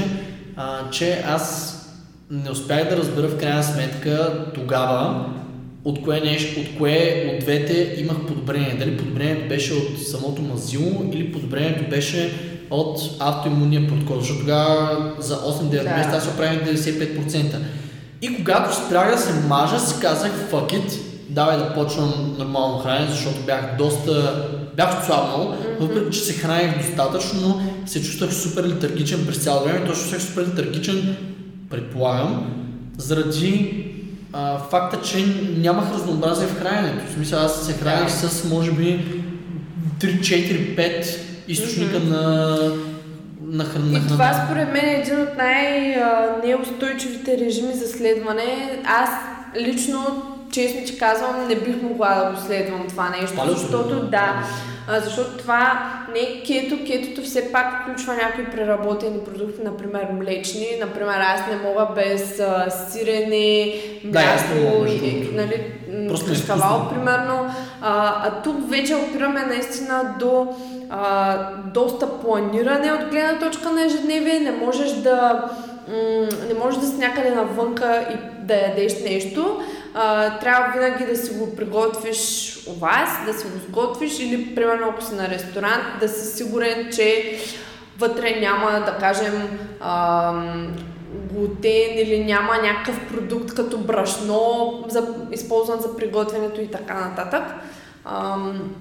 [0.56, 1.80] а, че аз
[2.32, 5.26] не успях да разбера в крайна сметка тогава
[5.86, 8.76] от кое, нещо, от кое от двете имах подобрение.
[8.80, 12.34] Дали подобрението беше от самото мазило или подобрението беше
[12.70, 15.98] от автоимунния протокол, защото тогава за 8-9 Да.
[15.98, 17.56] месеца аз се оправих 95%.
[18.22, 23.12] И когато спрях да се мажа, си казах fuck it, давай да почвам нормално хранене,
[23.12, 29.26] защото бях доста, бях отслабнал, въпреки че се храних достатъчно, но се чувствах супер летаргичен
[29.28, 31.16] през цялото време, точно чувствах супер летаргичен,
[31.70, 32.54] предполагам,
[32.98, 33.86] заради
[34.34, 35.26] а, факта, че
[35.58, 37.06] нямах разнообразие в храненето.
[37.10, 38.12] В смисъл аз се храних Да.
[38.30, 39.06] с може би
[40.00, 41.18] 3, 4, 5
[41.48, 42.58] източника на,
[43.42, 43.86] на, храна.
[43.92, 48.80] на И това според мен е един от най-неустойчивите режими за следване.
[48.86, 49.10] Аз
[49.62, 53.58] лично, честно ти казвам, не бих могла да го следвам това нещо, Абсолютно.
[53.58, 54.44] защото да,
[54.88, 56.86] А, защото това не е кето.
[56.88, 60.68] Кетото все пак включва някои преработени продукти, например млечни.
[60.80, 65.54] Например, аз не мога без а, сирене, Да, мляко между и, нали,
[65.90, 67.46] е кашкавал, примерно.
[67.82, 70.48] А, а тук вече опираме наистина до
[70.90, 71.38] а,
[71.74, 74.40] доста планиране от гледна точка на ежедневие.
[74.40, 75.44] Не можеш да
[75.88, 79.62] м, не можеш да си някъде навънка и да ядеш нещо.
[79.94, 84.88] А, трябва винаги да си го приготвиш у вас, да си го сготвиш или, примерно,
[84.90, 87.38] ако си на ресторант, да си сигурен, че
[88.00, 90.76] вътре няма, да кажем, ам,
[91.34, 97.44] глутен или няма някакъв продукт като брашно, за, използван за приготвянето и така нататък.
[98.06, 98.76] Ам,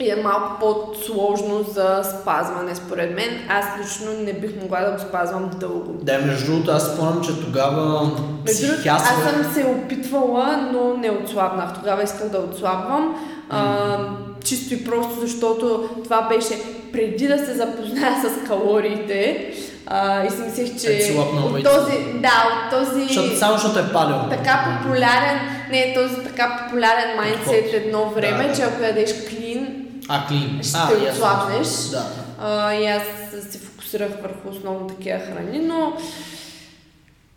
[0.00, 3.28] и е малко по-сложно за спазване, според мен.
[3.48, 5.92] Аз лично не бих могла да го спазвам дълго.
[6.02, 8.10] Да, между другото, аз спомням, че тогава
[8.44, 11.74] Между другото, аз съм се опитвала, но не отслабнах.
[11.74, 13.16] Тогава исках да отслабвам.
[13.50, 13.96] А,
[14.44, 16.54] чисто и просто, защото това беше
[16.92, 19.50] преди да се запозная с калориите.
[19.86, 23.92] А, и си мислех, че Е, от този, да, от този Защото, само защото е
[23.92, 24.16] палео.
[24.30, 25.38] така популярен,
[25.70, 28.54] не, този така популярен майндсет едно време, Да, да.
[28.56, 30.60] че ако ядеш клин, А, клин.
[30.62, 31.68] ще а, те отслабнеш.
[31.90, 32.06] Да.
[32.42, 33.02] А, и аз
[33.50, 35.92] се фокусирах върху основно такива храни, но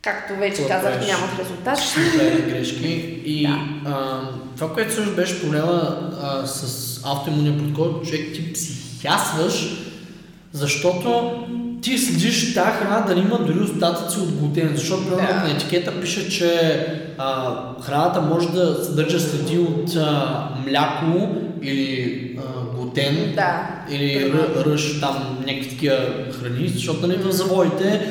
[0.02, 1.08] както вече Това казах, правиш.
[1.08, 1.78] нямах резултат.
[1.80, 2.88] Случайни грешки.
[3.26, 3.60] И Да.
[3.90, 4.22] а,
[4.56, 9.70] това, което също беше проблема а, с автоимунния подход, човек ти психясваш,
[10.52, 11.34] защото
[11.82, 15.48] ти следиш тази храна дали има дори остатъци от глутен, защото примерно Да.
[15.48, 16.86] на етикета пише, че
[17.18, 21.28] а, храната може да съдържа следи от а, мляко
[21.62, 23.68] или а, глутен, Да.
[23.92, 25.98] или ръ- ръж, там някакви такива
[26.34, 28.02] храни, защото нали, в заводите,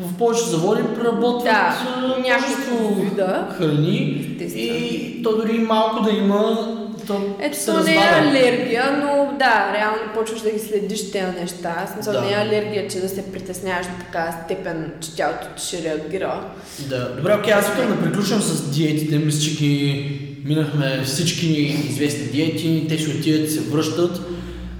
[0.00, 1.76] в повечето заводи преработват Да,
[2.18, 3.46] множество вида.
[3.50, 4.76] храни Естествено.
[4.76, 6.68] и то дори малко да има,
[7.08, 11.86] то Ето, се не е алергия, но да, реално почваш да ги следиш тези неща.
[11.94, 12.20] Смисъл Да.
[12.20, 16.40] не е алергия, че да се притесняваш до така степен, че тялото ти ще реагира.
[16.78, 19.18] Да, добре, окей, аз искам да приключвам с диетите.
[19.18, 21.46] Мисля, че ги минахме всички
[21.90, 24.20] известни диети, те ще отидат, се връщат,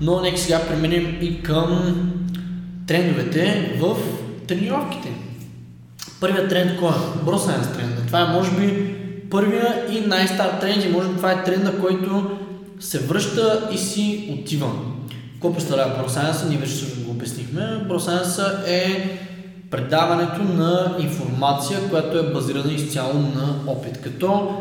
[0.01, 1.95] но нека сега преминем и към
[2.87, 3.97] трендовете в
[4.49, 5.09] тренировките.
[6.21, 7.25] Първият тренд кой е?
[7.25, 8.03] Бросайенс тренда.
[8.07, 8.98] Това е може би
[9.31, 12.39] първия и най-стар тренд и може би това е тренда, който
[12.81, 14.71] се връща и си отива.
[15.33, 16.49] Какво представлява бросайенса?
[16.49, 17.85] Ние вече също го обяснихме.
[17.89, 19.19] Бросайенса е
[19.71, 24.01] предаването на информация, която е базирана изцяло на опит.
[24.01, 24.57] Като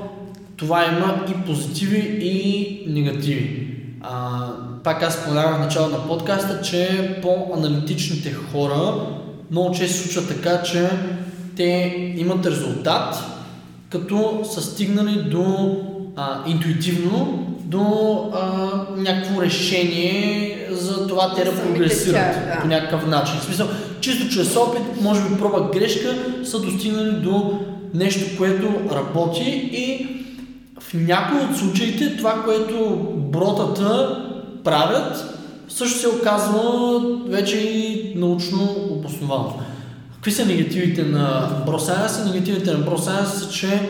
[0.58, 3.77] това има и позитиви и негативи.
[4.01, 4.47] А,
[4.84, 8.93] пак аз споменавах в началото на подкаста, че по-аналитичните хора
[9.51, 10.89] много често се случва така, че
[11.56, 13.15] те имат резултат,
[13.89, 15.78] като са стигнали до
[16.15, 17.86] а, интуитивно до
[18.34, 22.60] а, някакво решение за това те да прогресират да.
[22.62, 23.39] по някакъв начин.
[23.39, 23.67] В смисъл,
[24.02, 27.60] чисто чрез опит, може би проба грешка, са достигнали до
[27.93, 30.08] нещо, което работи и
[30.80, 34.23] в някои от случаите това, което бротата
[34.63, 39.54] правят, също се оказва вече и научно обосновано.
[40.27, 42.25] Какви са негативите на бросайенса?
[42.25, 43.89] Негативите на бросайенса са, че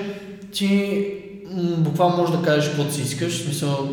[0.52, 1.04] ти
[1.52, 3.34] м, буквално можеш да кажеш каквото си искаш.
[3.34, 3.90] В смисъл,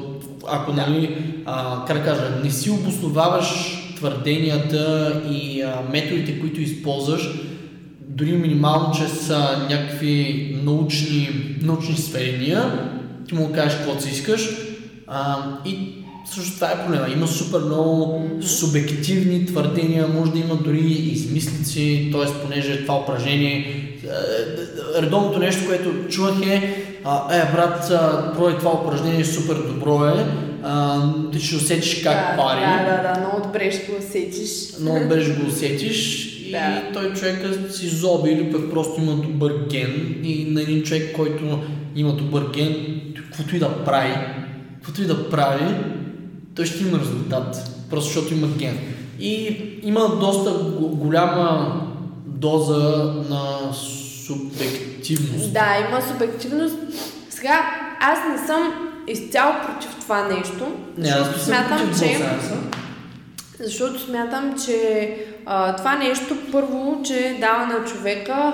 [0.48, 7.30] ако нали, а, как да кажа, не си обосноваваш твърденията и а, методите, които използваш,
[8.08, 11.28] дори минимално чрез а, някакви научни,
[11.62, 12.88] научни сведения,
[13.28, 14.48] ти му кажеш каквото си искаш.
[15.06, 17.08] А, и също това е проблема.
[17.12, 22.42] Има супер много субективни твърдения, може да има дори измислици, т.е.
[22.42, 26.54] понеже това упражнение, е, редовното нещо, което чувах е,
[27.32, 30.26] е брат, а, пробвай това упражнение, супер добро е,
[31.32, 32.60] ти ще усетиш как да, пари.
[32.60, 34.50] Да, да, да, много добре ще го усетиш.
[34.80, 36.82] Много добре ще го усетиш и Да.
[36.92, 41.62] той човека си зоби или пък просто има добър ген и на един човек, който
[41.96, 44.14] има добър ген, каквото и да прави,
[44.74, 45.74] каквото и да прави,
[46.56, 48.78] той ще има резултат, просто защото има ген.
[49.20, 51.80] И има доста го- голяма
[52.26, 53.72] доза на
[54.26, 55.52] субективност.
[55.52, 56.76] Да, има субективност.
[57.30, 58.72] Сега, аз не съм
[59.08, 60.66] изцяло против това нещо,
[60.98, 62.24] Не, аз защото смятам, против че...
[63.60, 65.08] Защото смятам, че
[65.46, 68.52] а, това нещо първо, че дава на човека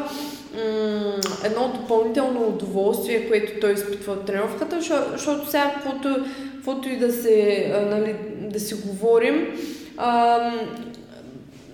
[1.45, 7.67] едно допълнително удоволствие, което той изпитва от тренировката, защо- защото сега каквото, и да, се,
[7.91, 9.47] нали, да си говорим,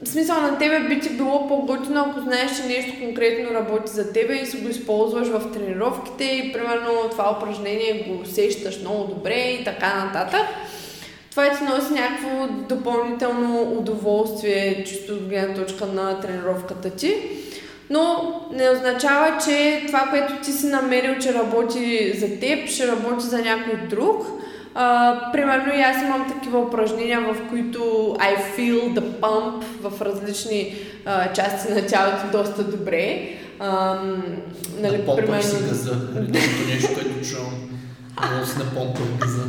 [0.02, 4.12] в смисъл на тебе би ти било по-готино, ако знаеш, че нещо конкретно работи за
[4.12, 9.34] тебе и си го използваш в тренировките и примерно това упражнение го усещаш много добре
[9.60, 10.46] и така нататък.
[11.30, 17.14] това ти носи някакво допълнително удоволствие, чисто от гледна точка на тренировката ти.
[17.90, 23.24] Но не означава, че това, което ти си намерил, че работи за теб, ще работи
[23.26, 24.26] за някой друг.
[24.74, 27.78] А, примерно и аз имам такива упражнения, в които
[28.18, 30.74] I feel the pump в различни
[31.04, 33.28] а, части на тялото доста добре.
[33.58, 34.00] А,
[34.80, 35.42] нали, да примерно...
[35.42, 35.94] си газа.
[35.94, 37.54] Другото нещо, което чувам.
[38.30, 39.42] Много си напомпам газа.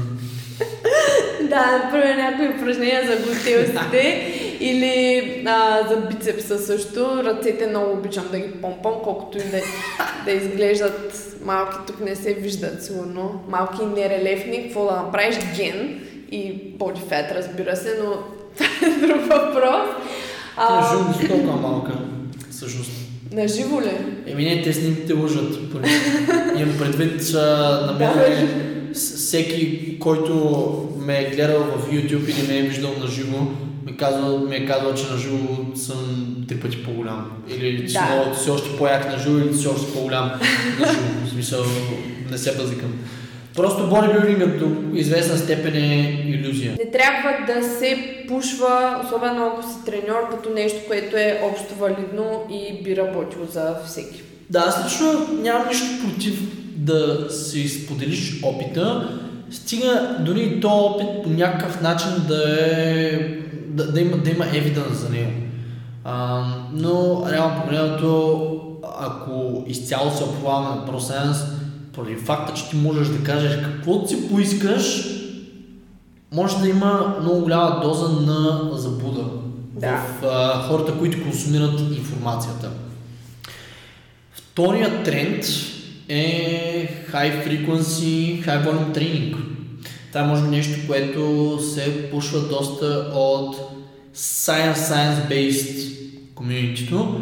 [1.49, 7.23] да, например някои упражнения за глутеусите или а, за бицепса също.
[7.23, 9.61] Ръцете много обичам да ги помпам, колкото и да,
[10.25, 13.43] да изглеждат малки, тук не се виждат сигурно.
[13.47, 15.99] Малки и нерелефни, какво да направиш ген
[16.31, 18.11] и body fat, разбира се, но
[18.57, 19.87] това е друг въпрос.
[20.57, 21.91] А, живо си толкова малка,
[22.51, 22.91] всъщност.
[23.31, 23.91] На живо ли?
[24.27, 25.57] Еми не, те снимките лъжат.
[26.57, 28.49] Имам предвид, че на мен
[28.93, 30.33] всеки, който
[30.97, 33.37] ме е гледал в YouTube или ме е виждал на живо,
[33.87, 37.31] ми, казва, ми е казал, че на живо съм три пъти по-голям.
[37.47, 38.35] Или че да.
[38.35, 40.31] си още по-як на живо, или си още по-голям
[40.79, 41.25] на живо.
[41.25, 41.63] В смисъл,
[42.31, 42.93] не се базикам.
[43.55, 46.71] Просто бодибилдингът до известна степен е иллюзия.
[46.71, 52.43] Не трябва да се пушва, особено ако си треньор, като нещо, което е общо валидно
[52.51, 54.21] и би работило за всеки.
[54.49, 56.39] Да, аз лично нямам нищо против
[56.75, 59.09] да си споделиш опита,
[59.51, 63.37] стига дори то опит по някакъв начин да е
[63.77, 65.31] да, да, има, да има евиденс за него.
[66.03, 68.51] А, но реално погледнато,
[68.99, 71.45] ако изцяло се оплаваме на ProScience,
[71.93, 75.05] поради факта, че ти можеш да кажеш каквото си поискаш,
[76.31, 79.23] може да има много голяма доза на забуда
[79.73, 79.97] да.
[80.21, 82.69] в а, хората, които консумират информацията.
[84.33, 85.43] Вторият тренд
[86.09, 89.35] е High Frequency, High Volume Training.
[90.17, 93.55] Това може би нещо, което се пушва доста от
[94.15, 95.95] science-science-based
[96.35, 97.21] комьюнитито,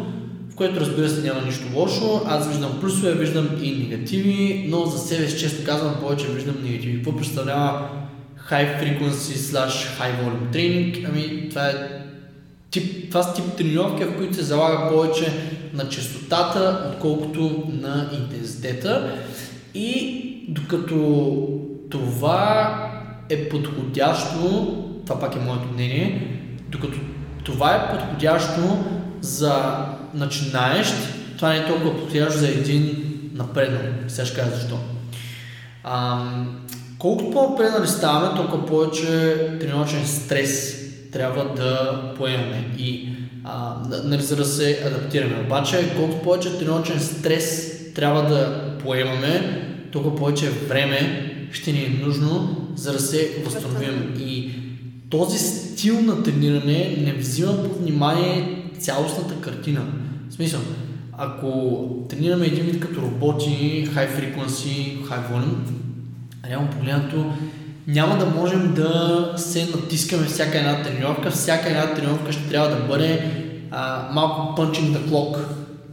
[0.50, 2.20] в което разбира се няма нищо лошо.
[2.26, 6.96] Аз виждам плюсове, виждам и негативи, но за себе си често казвам повече виждам негативи.
[6.96, 7.88] Какво представлява
[8.50, 11.06] high frequency slash high volume training?
[11.08, 11.74] Ами това е
[12.70, 15.32] тип, това са тип тренировки, в които се залага повече
[15.74, 19.14] на частотата, отколкото на интензитета.
[19.74, 21.36] И докато
[21.96, 22.76] това
[23.28, 24.76] е подходящо,
[25.06, 26.28] това пак е моето мнение,
[26.68, 26.98] докато
[27.44, 28.84] това е подходящо
[29.20, 29.62] за
[30.14, 30.94] начинаещ,
[31.36, 33.80] това не е толкова подходящо за един напреднал.
[34.08, 34.78] Сега ще кажа защо.
[35.84, 36.24] А,
[36.98, 40.82] колкото по-напреднали ставаме, толкова повече тренировъчен стрес
[41.12, 43.08] трябва да поемаме и
[43.44, 43.74] а,
[44.04, 45.42] нали, за да се адаптираме.
[45.46, 52.56] Обаче, колкото повече тренировъчен стрес трябва да поемаме, толкова повече време ще ни е нужно,
[52.76, 54.14] за да се възстановим.
[54.18, 54.50] И
[55.10, 59.82] този стил на трениране не взима под внимание цялостната картина.
[60.30, 60.60] В смисъл,
[61.12, 65.56] ако тренираме един вид като роботи, high frequency, high volume,
[66.48, 67.32] реално погледнато
[67.86, 71.30] няма да можем да се натискаме всяка една тренировка.
[71.30, 73.30] Всяка една тренировка ще трябва да бъде
[73.70, 75.38] а, малко punching the clock.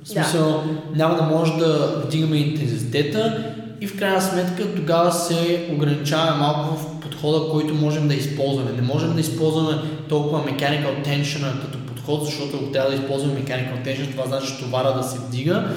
[0.04, 0.98] В смисъл, да.
[0.98, 3.54] няма да може да вдигаме интензитета
[3.84, 8.72] и в крайна сметка тогава се ограничаваме малко в подхода, който можем да използваме.
[8.72, 13.86] Не можем да използваме толкова mechanical tension като подход, защото ако трябва да използваме mechanical
[13.86, 15.68] tension, това значи товара да се вдига.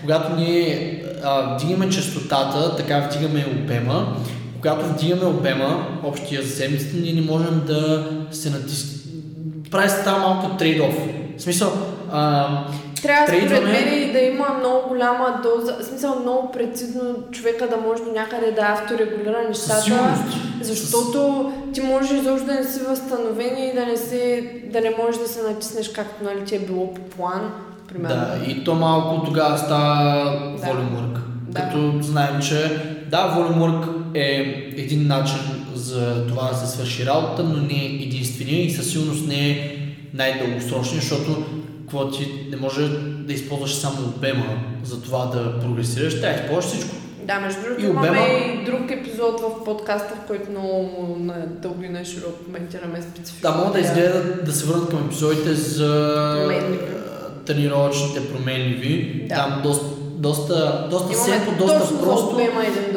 [0.00, 4.16] Когато ние а, вдигаме частотата, така вдигаме обема.
[4.56, 8.98] Когато вдигаме обема, общия за седмицата, ние не можем да се натискаме.
[9.70, 10.96] Прави се тази малко трейд-оф.
[11.38, 11.72] В смисъл,
[12.12, 12.48] а,
[13.02, 18.02] трябва според мен да има много голяма доза, в смисъл много прецизно човека да може
[18.02, 20.18] до някъде да авторегулира нещата,
[20.60, 25.20] защото ти може изобщо да не си възстановен и да не, се, да не можеш
[25.20, 27.52] да се натиснеш както нали, ти е било по план.
[27.88, 28.16] Примерно.
[28.16, 30.24] Да, и то малко тогава става
[30.60, 30.66] да.
[30.66, 31.18] волюмърк.
[31.48, 31.60] Да.
[31.60, 32.80] Като знаем, че
[33.10, 34.30] да, волюмърк е
[34.76, 35.38] един начин
[35.74, 39.76] за това да се свърши работа, но не е единствения и със сигурност не е
[40.14, 41.44] най-дългосрочния, защото
[41.88, 44.46] какво ти не може да използваш само обема
[44.84, 46.94] за това да прогресираш, тя използваш всичко.
[47.24, 48.06] Да, между другото и обема...
[48.06, 53.02] имаме и друг епизод в подкаста, в който много на дълго и на широко коментираме
[53.02, 53.50] специфично.
[53.50, 56.50] Да, мога да изгледат да се върнат към епизодите за
[57.46, 59.26] тренировъчните променливи.
[59.28, 59.34] Да.
[59.34, 59.86] Там доста
[60.18, 62.40] доста, доста семпо, доста просто.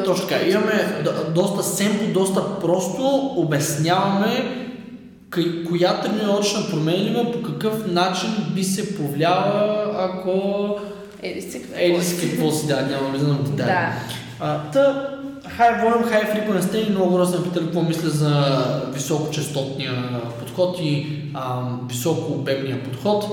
[0.04, 0.44] Точно така.
[0.46, 4.62] Имаме доста семпо, доста просто обясняваме
[5.68, 10.76] коя тренировъчна променлива по какъв начин би се повлияла, ако...
[11.22, 13.70] Еди си какво, Еди си какво си, да, няма влизам в детайли.
[13.70, 13.92] Да.
[14.40, 15.08] А, та,
[15.48, 18.56] хай, волим хай фриквенс тренинг, много хора са ме питали какво мисля за
[18.94, 23.24] високочастотния подход и а, високообемния подход.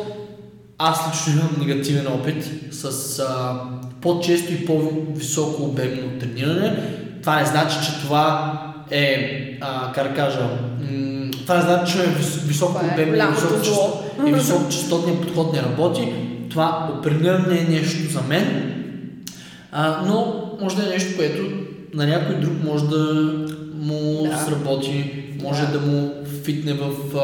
[0.78, 3.60] Аз лично имам негативен опит с а,
[4.02, 6.80] по-често и по-високо обемно трениране.
[7.22, 8.54] Това не значи, че това
[8.92, 13.42] е, а, как да кажа, м- това значи, че вис- високо е обемния и голямото
[13.42, 13.74] високочасто-
[14.18, 14.28] зло.
[14.28, 16.14] и високочастотният подход не работи.
[16.50, 18.74] Това определено не е нещо за мен,
[19.72, 21.42] а, но може да е нещо, което
[21.94, 23.32] на някой друг може да
[23.76, 24.38] му Да.
[24.38, 25.12] сработи,
[25.44, 25.68] може Да.
[25.70, 26.12] да, му
[26.44, 26.88] фитне в
[27.18, 27.22] а,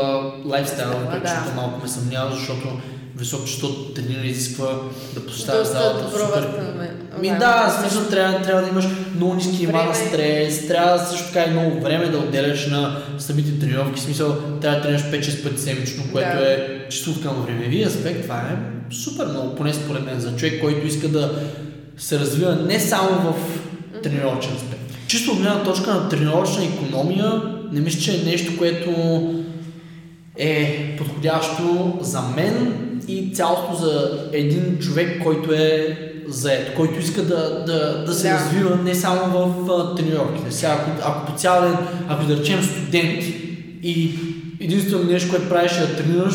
[0.49, 1.53] лайфстайла, Стила, което да.
[1.55, 2.67] малко ме съмнява, защото
[3.17, 4.67] високочастотно трениране изисква
[5.13, 6.47] да поставяш Доста залата супер.
[7.21, 8.85] ми да, в смисъл трябва, трябва да имаш
[9.15, 13.59] много ниски нива на стрес, трябва също така и много време да отделяш на самите
[13.59, 16.51] тренировки, смисъл трябва да тренираш 5-6 пъти седмично, което Да.
[16.51, 20.87] е чисто към времеви аспект, това е супер много, поне според мен, за човек, който
[20.87, 21.31] иска да
[21.97, 23.35] се развива не само в
[24.03, 24.81] тренировъчен аспект.
[25.07, 27.41] Чисто от гледна точка на тренировъчна економия,
[27.71, 28.91] не мисля, че е нещо, което
[30.37, 35.97] е подходящо за мен и цялото за един човек, който е
[36.27, 38.33] заед, който иска да, да, да се Да.
[38.33, 40.51] развива не само в а, тренировките.
[40.51, 41.75] Сега, ако, ако по цял ден,
[42.09, 43.23] ако да речем студент
[43.83, 44.19] и
[44.61, 46.33] единственото нещо, което правиш е да тренираш,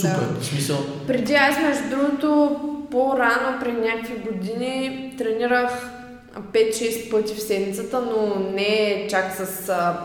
[0.00, 0.26] супер.
[0.40, 2.56] В смисъл, Преди аз, между другото,
[2.90, 5.90] по-рано, при някакви години, тренирах
[6.52, 9.68] 5-6 пъти в седмицата, но не чак с...
[9.68, 9.98] А,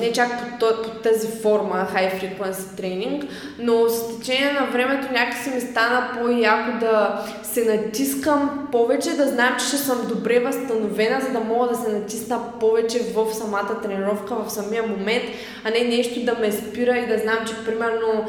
[0.00, 3.24] не чак по, то- по тази форма, high frequency тренинг,
[3.58, 9.56] но с течение на времето някакси ми стана по-яко да се натискам повече, да знам,
[9.58, 14.34] че ще съм добре възстановена, за да мога да се натисна повече в самата тренировка,
[14.34, 15.24] в самия момент,
[15.64, 18.24] а не нещо да ме спира и да знам, че примерно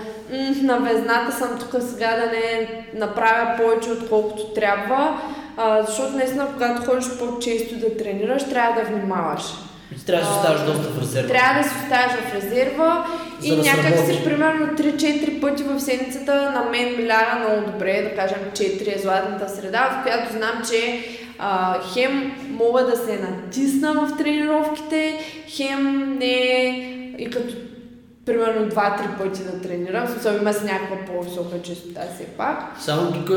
[0.61, 5.21] на везната съм тук сега да не направя повече отколкото трябва,
[5.57, 9.43] а, защото наистина когато ходиш по-често да тренираш, трябва да внимаваш.
[9.99, 11.27] Ти трябва да се оставаш доста в резерва.
[11.27, 13.07] Трябва да се оставиш в резерва
[13.39, 17.71] За и да някак си примерно 3-4 пъти в седмицата на мен ми ляга много
[17.71, 21.05] добре, да кажем 4 е златната среда, в която знам, че
[21.39, 26.33] а, хем мога да се натисна в тренировките, хем не
[27.17, 27.53] и като
[28.26, 32.57] примерно 2-3 пъти да тренирам, смисъл има си някаква по-висока честота все пак.
[32.82, 33.28] Само тук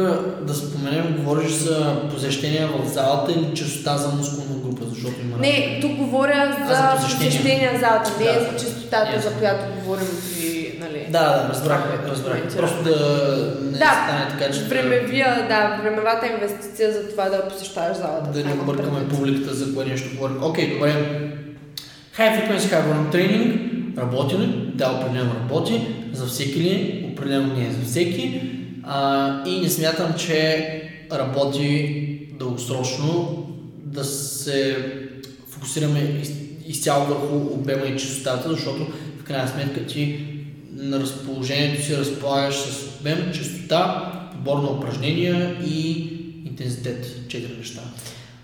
[0.42, 5.78] да споменем, говориш за посещения в залата или честота за мускулна група, защото има Не,
[5.82, 7.30] тук говоря А, за за посещения.
[7.30, 8.40] посещения в залата, не Да.
[8.40, 9.30] за честотата, Ясно.
[9.30, 12.56] за която говорим при, нали, Да, да, разбрах, което разбрах.
[12.56, 12.96] Просто да
[13.62, 18.30] не Да, стане така, че Времевия, да, времевата инвестиция за това да посещаваш залата.
[18.32, 20.42] да не объркаме публиката за кое нещо говорим.
[20.42, 20.92] Окей, добре.
[22.18, 24.70] High frequency volume тренинг работи ли?
[24.74, 25.80] Да, определено работи.
[26.12, 27.06] За всеки ли?
[27.12, 28.40] Определено не е за всеки.
[28.82, 30.82] А, и не смятам, че
[31.12, 33.42] работи дългосрочно
[33.84, 34.76] да се
[35.48, 36.30] фокусираме из,
[36.66, 38.86] изцяло върху обема и чистотата, защото
[39.20, 40.26] в крайна сметка ти
[40.72, 46.10] на разположението си разполагаш с обем, чистота, подбор на упражнения и
[46.46, 47.28] интензитет.
[47.28, 47.80] Четири неща.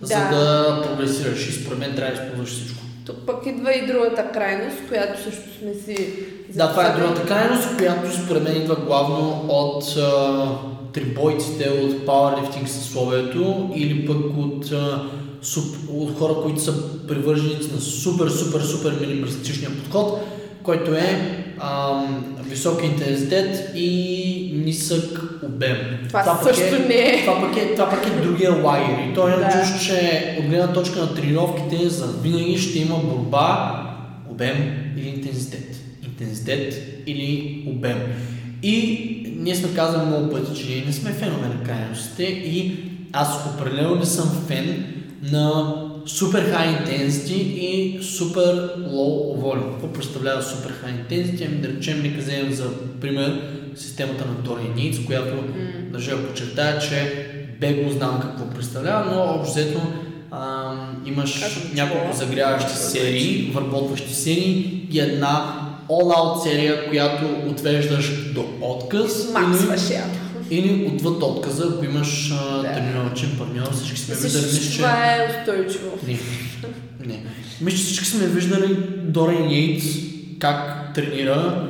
[0.01, 0.37] За Да.
[0.37, 2.82] да прогресираш и според мен трябва да използваш всичко.
[3.07, 6.15] Тук пък идва и другата крайност, която също сме си
[6.55, 10.49] Да, това е другата крайност, която според мен идва главно от а,
[10.93, 15.03] трибойците, от пауърлифтинг съсловието или пък от, а,
[15.43, 20.21] суп, от хора, които са привърженици на супер, супер, супер минималистичния подход,
[20.63, 25.77] който е ам, висок интензитет и нисък обем.
[26.09, 27.21] Това пък също не е.
[27.21, 29.11] Това пък е, това пък е другия лагер.
[29.11, 29.51] И той е Да.
[29.51, 33.83] чуш, че от гледна точка на тренировките за винаги ще има борба,
[34.31, 34.57] обем
[34.97, 35.77] или интензитет.
[36.05, 36.75] Интензитет
[37.07, 37.99] или обем.
[38.63, 39.09] И
[39.39, 42.77] ние сме казали много пъти, че ние не сме фенове на крайностите и
[43.13, 44.85] аз определено не съм фен
[45.33, 45.75] на
[46.07, 49.73] супер high intensity и супер low volume.
[49.73, 51.47] Какво представлява супер high intensity?
[51.47, 52.65] Ами да речем, нека вземем за
[53.01, 53.41] пример
[53.77, 55.35] системата на Dorian Yates, която
[55.93, 57.27] държа да подчертая, че
[57.61, 59.81] бего знам какво представлява, но общо взето
[61.07, 65.55] имаш Как е няколко загряващи серии, върботващи серии и една
[65.89, 70.22] all-out серия, която отвеждаш до отказ Максваш я.
[70.53, 72.73] Или отвъд отказа, ако имаш а, Да.
[72.75, 73.73] тренировачен партньор.
[73.73, 74.77] Всички сме Мислиш, виждали, мисля, че...
[74.77, 75.91] това е устойчиво.
[76.07, 76.19] Не,
[77.07, 77.23] не.
[77.61, 79.87] Мисля, че всички сме виждали Дориан Йейтс
[80.39, 81.69] как тренира,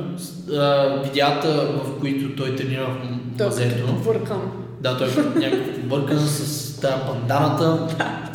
[0.53, 1.47] а, видеята,
[1.85, 3.85] в които той тренира в Той мазето.
[3.95, 4.41] въркам.
[4.81, 7.87] Да, той е някакъв бъркан с тази панданата,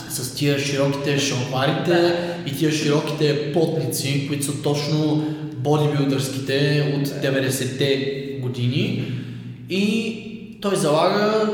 [0.08, 2.14] с тия широките шалварите
[2.46, 5.24] и тия широките потници, които са точно
[5.56, 6.56] бодибилдърските
[6.96, 9.12] от 90-те години.
[9.70, 10.24] И
[10.60, 11.48] той залага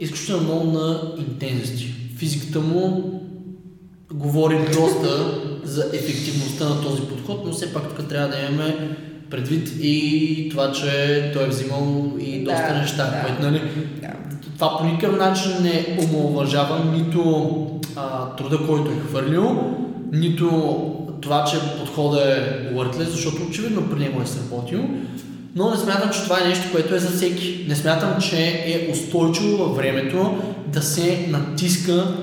[0.00, 1.94] изключително много на интензити.
[2.16, 3.12] Физиката му
[4.12, 8.96] говори доста за ефективността на този подход, но все пак тук трябва да имаме
[9.30, 13.22] предвид и това, че той е взимал и доста Да, неща, да.
[13.22, 13.62] което нали,
[14.00, 14.08] Да.
[14.54, 19.74] това по никакъв начин не омалуважава нито а, труда, който е хвърлил,
[20.12, 20.48] нито
[21.20, 24.80] това, че подходът е worthless, защото очевидно при него е сработил.
[25.56, 27.64] Но не смятам, че това е нещо, което е за всеки.
[27.68, 32.14] Не смятам, че е устойчиво във времето да се натиска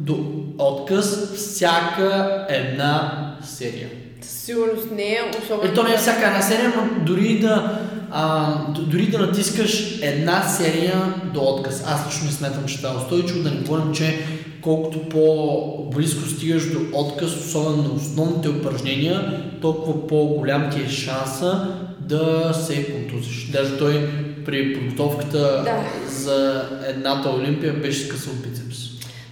[0.00, 0.18] до
[0.58, 3.12] отказ всяка една
[3.44, 3.88] серия.
[4.22, 5.70] Със сигурност не е, особено...
[5.70, 7.80] Е, то не е всяка една серия, но дори да,
[8.10, 11.84] а, дори да натискаш една серия до отказ.
[11.86, 14.18] Аз лично не смятам, че това е устойчиво, да не говорим, че
[14.62, 21.68] колкото по-близко стигаш до отказ, особено на основните упражнения, толкова по-голям ти е шанса
[22.10, 23.50] да се контузиш.
[23.50, 24.08] Даже той
[24.46, 25.84] при подготовката Да.
[26.10, 28.76] за едната Олимпия беше скъсал бицепс.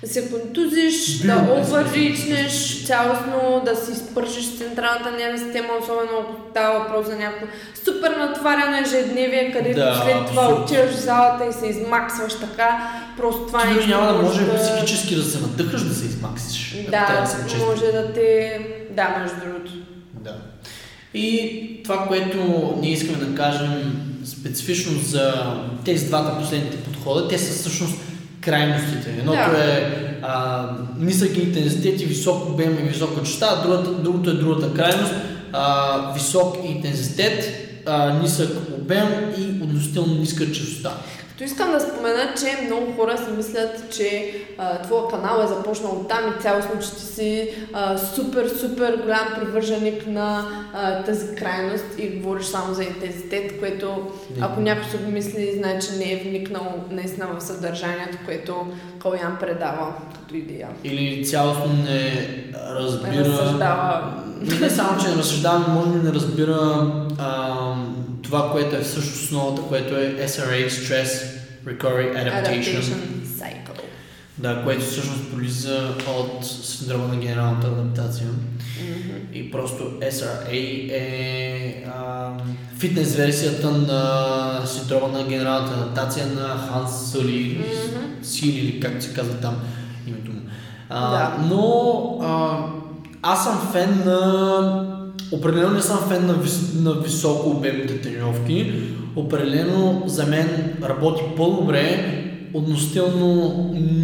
[0.02, 6.10] Да се контузиш, Бил да без овърричнеш цялостно, да си спържиш централната нервна система, особено
[6.20, 7.46] ако става въпрос за някакво
[7.84, 13.46] супер натваряно ежедневие, където Да, след това отиваш в залата и се измаксваш така, просто
[13.46, 14.56] това Ти нещо няма да може да...
[14.56, 16.76] психически да се надъхаш да се измаксиш.
[16.90, 17.68] Да, да честен.
[17.68, 18.58] може да те...
[18.90, 19.72] Да, между другото.
[21.18, 22.38] И това, което
[22.80, 25.32] ние искаме да кажем специфично за
[25.84, 27.94] тези двата последните подхода, те са всъщност
[28.40, 29.10] крайностите.
[29.18, 29.64] Едното Да.
[29.64, 29.82] е
[30.22, 30.66] а,
[30.98, 35.12] нисък интензитет и висок обем и висока частота, другата, другото е другата крайност.
[35.52, 37.52] А, висок интензитет,
[37.86, 38.50] а, нисък
[38.80, 39.08] обем
[39.38, 40.92] и относително ниска частота.
[41.38, 45.92] Като искам да спомена, че много хора си мислят, че а, твоя канал е започнал
[45.92, 51.34] от там и цялостно, че ти си а, супер, супер голям привърженик на а, тази
[51.34, 56.12] крайност и говориш само за интензитет, което ако някой се го мисли, знае, че не
[56.12, 58.66] е вникнал наистина в съдържанието, което
[59.02, 60.68] Калян предава като идея.
[60.84, 63.24] Или цялостно не разбира...
[63.24, 64.14] Разсъждава.
[64.40, 67.54] Не, не само, че не разсъждава, но може би не разбира а,
[68.22, 72.80] това, което е всъщност основата, което е SRA, Stress Recovery Adaptation.
[72.80, 72.94] Adaptation
[73.24, 73.87] Cycle.
[74.38, 78.26] Да, което всъщност пролиза от синдрома на генералната адаптация.
[79.32, 82.30] И просто SRA е а,
[82.78, 87.64] фитнес версията на синдрома на генералната адаптация на Ханс Съли,
[88.22, 89.56] Сили или как се казва там
[90.06, 90.40] името му.
[90.88, 91.36] А, Да.
[91.50, 92.58] Но а,
[93.22, 94.94] аз съм фен на...
[95.32, 96.74] Определено не съм фен на, вис...
[96.74, 98.72] на високо обемните тренировки.
[99.16, 102.14] Определено за мен работи по-добре
[102.54, 103.54] относително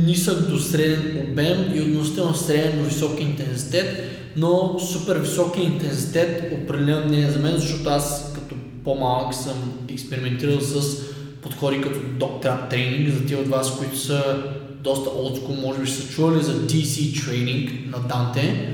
[0.07, 7.09] нисък до среден обем и относително среден до висок интензитет, но супер висок интензитет определено
[7.09, 11.03] не е за мен, защото аз като по-малък съм експериментирал с
[11.43, 14.43] подходи като Trap тренинг, за тези от вас, които са
[14.83, 18.71] доста олдскул, може би са чували за DC тренинг на Данте.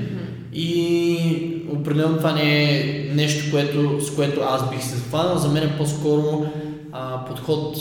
[0.53, 1.17] И
[1.69, 5.37] определено това не е нещо, което, с което аз бих се захванал.
[5.37, 6.45] За мен е по-скоро
[6.91, 7.77] а, подход,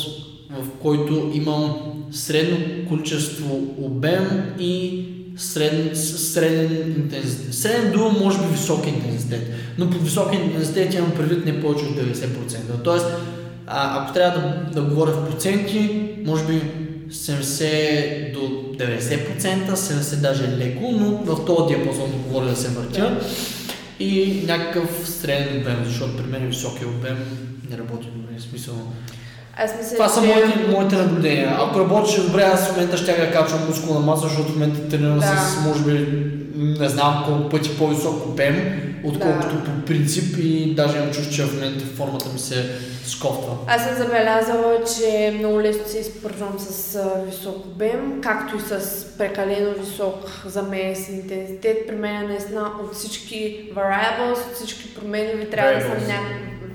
[0.59, 1.77] в който имам
[2.13, 5.05] средно количество обем и
[5.37, 7.55] среден, среден интензитет.
[7.55, 9.51] Среден до може би висок интензитет.
[9.79, 12.85] Но под висок интензитет имам предвид не повече от 90%.
[12.85, 13.07] Тоест,
[13.67, 16.63] а, ако трябва да, да говоря в проценти, може би
[17.11, 18.41] 70 до
[18.85, 23.21] 90%, 70 даже е леко, но в този диапазон говоря да се въртя.
[24.01, 27.19] И някакъв среден обем, защото при мен високия обем
[27.71, 28.41] не работи добре.
[28.41, 28.75] Смисъл.
[29.65, 31.57] Аз мисля, Това са моите, моите наблюдения.
[31.61, 35.19] Ако работеше добре, аз в момента ще да качвам мускулна маса, защото в момента тренирам
[35.19, 35.27] Да.
[35.27, 36.07] с, може би,
[36.57, 39.65] не знам колко пъти по-висок обем, отколкото Да.
[39.65, 42.71] по принцип и даже имам чувство, че в момента формата ми се
[43.07, 43.53] скофтва.
[43.67, 49.75] Аз съм забелязала, че много лесно се изпържвам с висок обем, както и с прекалено
[49.81, 51.87] висок за мен с интензитет.
[51.87, 56.07] При мен е наистина от всички variables, от всички променливи трябва да съм Variables.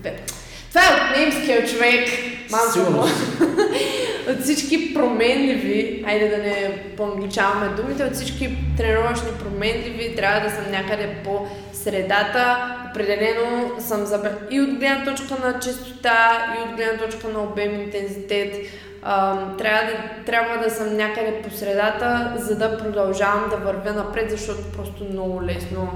[0.04, 0.36] някакъв...
[0.70, 2.10] Това е от немския човек,
[2.52, 3.08] малко
[4.30, 10.72] от всички променливи, айде да не по-англичаваме думите, от всички тренировъчни променливи трябва да съм
[10.72, 12.58] някъде по средата.
[12.92, 14.30] Определено съм забр...
[14.52, 18.56] и от гледна точка на чистота, и от гледна точка на обем, интензитет.
[19.04, 24.32] Ам, трябва, да, трябва да съм някъде по средата, за да продължавам да вървя напред,
[24.32, 25.90] защото просто много лесно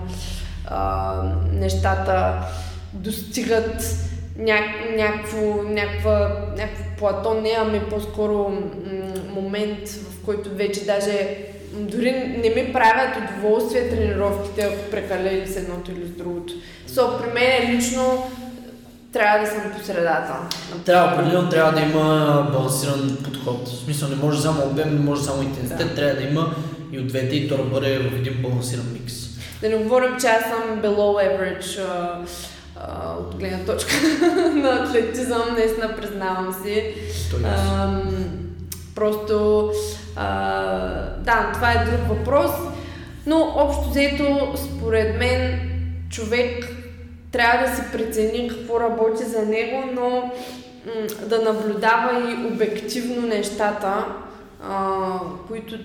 [0.67, 1.13] а,
[1.53, 2.33] нещата
[2.93, 3.95] достигат
[4.39, 4.59] ня,
[4.97, 8.61] някакво, някаква, някакво плато, не, ами по-скоро м-
[9.41, 11.37] момент, в който вече даже
[11.73, 16.53] дори не ми правят удоволствие тренировките, ако прекалели с едното или с другото.
[16.89, 18.23] So, при мен лично
[19.13, 20.33] трябва да съм по средата.
[20.85, 23.67] Трябва, определено трябва да има балансиран подход.
[23.69, 25.95] В смисъл не може само обем, не може само интензитет, Да.
[25.95, 26.55] трябва да има
[26.91, 29.13] и от двете и то да бъде в един балансиран микс.
[29.61, 32.19] Да не говорим, че аз съм below average а,
[32.79, 33.93] а, от гледна точка
[34.55, 36.95] на атлетизъм, наистина признавам си.
[37.45, 38.29] Ам,
[38.95, 39.69] просто,
[40.15, 40.25] а,
[41.17, 42.51] да, това е друг въпрос,
[43.25, 45.59] но общо взето, според мен,
[46.09, 46.65] човек
[47.31, 50.31] трябва да си прецени какво работи за него, но
[51.25, 54.05] да наблюдава и обективно нещата,
[54.63, 54.97] а,
[55.47, 55.75] които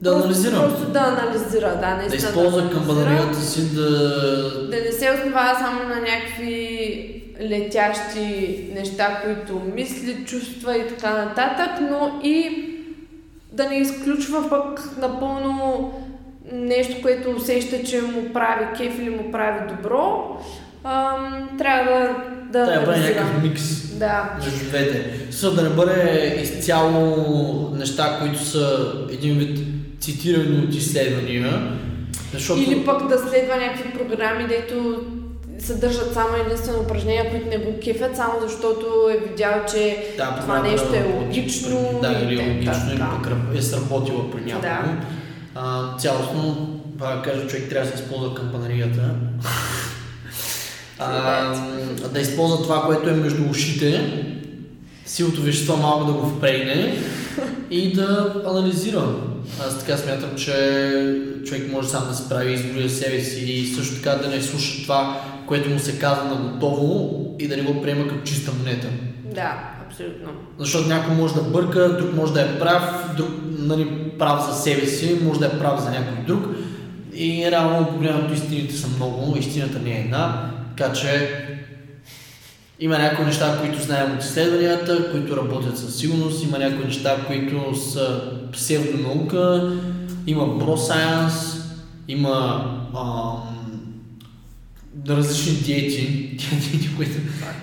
[0.00, 0.56] Да просто, анализира.
[0.56, 2.78] Просто да анализира, да, Да наистина използва анализира.
[2.78, 3.88] камбанарията си да...
[4.70, 7.08] Да не се основава само на някакви
[7.40, 12.68] летящи неща, които мисли, чувства и така нататък, но и
[13.52, 15.92] да не изключва пък напълно
[16.52, 20.36] нещо, което усеща, че му прави кеф или му прави добро.
[20.84, 22.00] Ам, трябва
[22.52, 23.62] да, да Трябва да бъде някакъв микс.
[23.98, 25.10] Да, между двете.
[25.30, 29.58] За да не бъде изцяло неща, които са един вид
[30.02, 31.72] цитирани от изследвания,
[32.32, 32.60] защото...
[32.62, 35.00] Или пък да следва някакви програми, дето
[35.58, 40.62] съдържат само единствено упражнения, които не го кефят, само защото е видял, че да, това
[40.62, 43.10] нещо е логично Да, или е те- логично, или да.
[43.10, 44.62] пък раб- е сработила при някого.
[44.62, 44.96] Да.
[45.54, 49.14] А, цялостно, да кажа, човек трябва да се използва кампанарията.
[50.98, 51.54] а,
[52.12, 54.12] да използва това, което е между ушите,
[55.12, 56.98] силото вещество малко да го впрегне
[57.70, 59.04] и да анализира.
[59.66, 60.54] Аз така смятам, че
[61.46, 64.42] човек може сам да се прави избори за себе си и също така да не
[64.42, 68.52] слуша това, което му се казва на готово и да не го приема като чиста
[68.58, 68.86] монета.
[69.34, 70.28] Да, абсолютно.
[70.58, 73.88] Защото някой може да бърка, друг може да е прав, друг нали,
[74.18, 76.46] прав за себе си, може да е прав за някой друг.
[77.14, 81.28] И реално погледнато истините са много, истината не е една, така че
[82.82, 87.76] има някои неща, които знаем от изследванията, които работят със сигурност, има някои неща, които
[87.76, 88.20] са
[88.52, 89.72] псевдонаука,
[90.26, 91.34] има бросайенс,
[92.08, 92.64] има
[92.96, 93.94] ам,
[95.08, 96.06] различни диети,
[96.70, 97.12] диети, които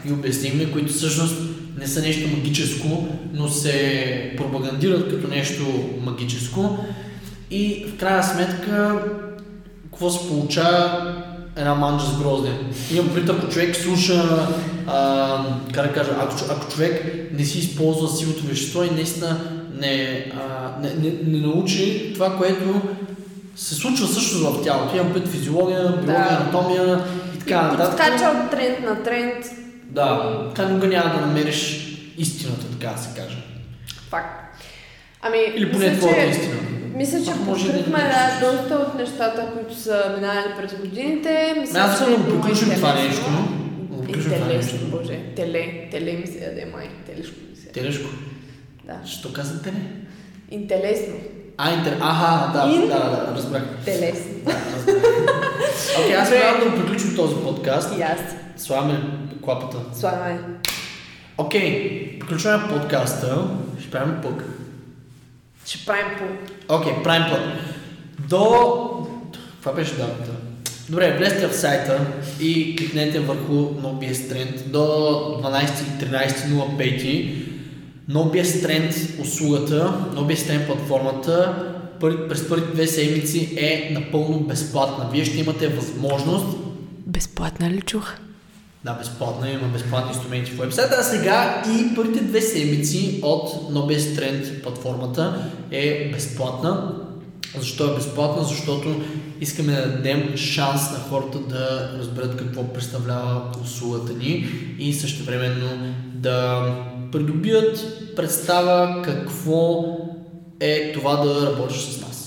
[0.06, 1.36] ги обяснихме, които всъщност
[1.78, 5.64] не са нещо магическо, но се пропагандират като нещо
[6.02, 6.78] магическо.
[7.52, 9.04] И в крайна сметка,
[9.84, 11.16] какво се получава?
[11.60, 12.52] Една манджа с грозде.
[12.94, 14.48] Имам предвид, ако човек слуша,
[14.88, 15.44] а,
[15.74, 17.04] как да кажа, ако, ако човек
[17.34, 19.38] не си използва силото вещество и наистина
[19.80, 22.82] не, а, не, не, не научи това, което
[23.56, 24.96] се случва също в тялото.
[24.98, 26.36] Имам пред физиология, биология, Да.
[26.42, 27.06] анатомия
[27.36, 27.86] и така нататък.
[27.90, 29.46] подскача от тренд на тренд.
[29.84, 31.88] Да, така никога няма да намериш
[32.18, 33.38] истината, така да се каже.
[34.10, 34.60] Факт.
[35.22, 36.56] Ами, Или поне мисля, твоята че, истина.
[36.96, 41.56] Мисля, че покрихме да, доста от нещата, които са минали през годините.
[41.60, 43.26] Мисля, Аз да го е приключим това нещо.
[44.48, 44.76] Нещо.
[44.92, 45.20] боже.
[45.36, 46.90] Теле, теле ми се яде май.
[47.06, 47.80] Телешко ми се яде.
[47.80, 48.10] Телешко.
[48.86, 49.08] Да.
[49.08, 49.92] Що казвате не?
[50.52, 51.14] Интересно.
[51.58, 51.98] А, интер...
[52.02, 53.64] Аха, да, Ин- да, да, разбрах.
[53.86, 54.32] Телесно.
[54.46, 55.04] Да, разбрах.
[56.04, 57.98] Окей, аз трябва да приключим този подкаст.
[58.00, 58.20] И аз.
[58.58, 59.00] Слагаме
[59.44, 59.78] клапата.
[60.00, 60.40] Слагаме.
[61.38, 63.44] Окей, приключваме подкаста.
[63.82, 64.44] Ще правим пък.
[65.70, 66.24] Ще правим по...
[66.76, 67.42] Окей, правим пък.
[68.30, 68.38] До...
[69.60, 70.32] Това беше датата.
[70.90, 72.00] Добре, влезте в сайта
[72.40, 74.80] и кликнете върху NoBS Trend до
[75.44, 77.36] 12-13.05.
[78.10, 81.66] NoBS Trend услугата, NoBS Trend платформата
[82.00, 85.10] през първите две седмици е напълно безплатна.
[85.12, 86.58] Вие ще имате възможност
[87.08, 88.14] Безплатна ли чух?
[88.84, 94.00] Да, безплатна, има безплатни инструменти в вебсайта, а сега и първите две седмици от Nobel
[94.00, 96.96] Trend платформата е безплатна.
[97.58, 98.44] Защо е безплатна?
[98.44, 99.02] Защото
[99.42, 104.48] искаме да дадем шанс на хората да разберат какво представлява услугата ни
[104.80, 105.68] и също времено
[106.14, 106.68] да
[107.12, 109.86] придобият представа какво
[110.60, 112.19] е това да работиш с нас.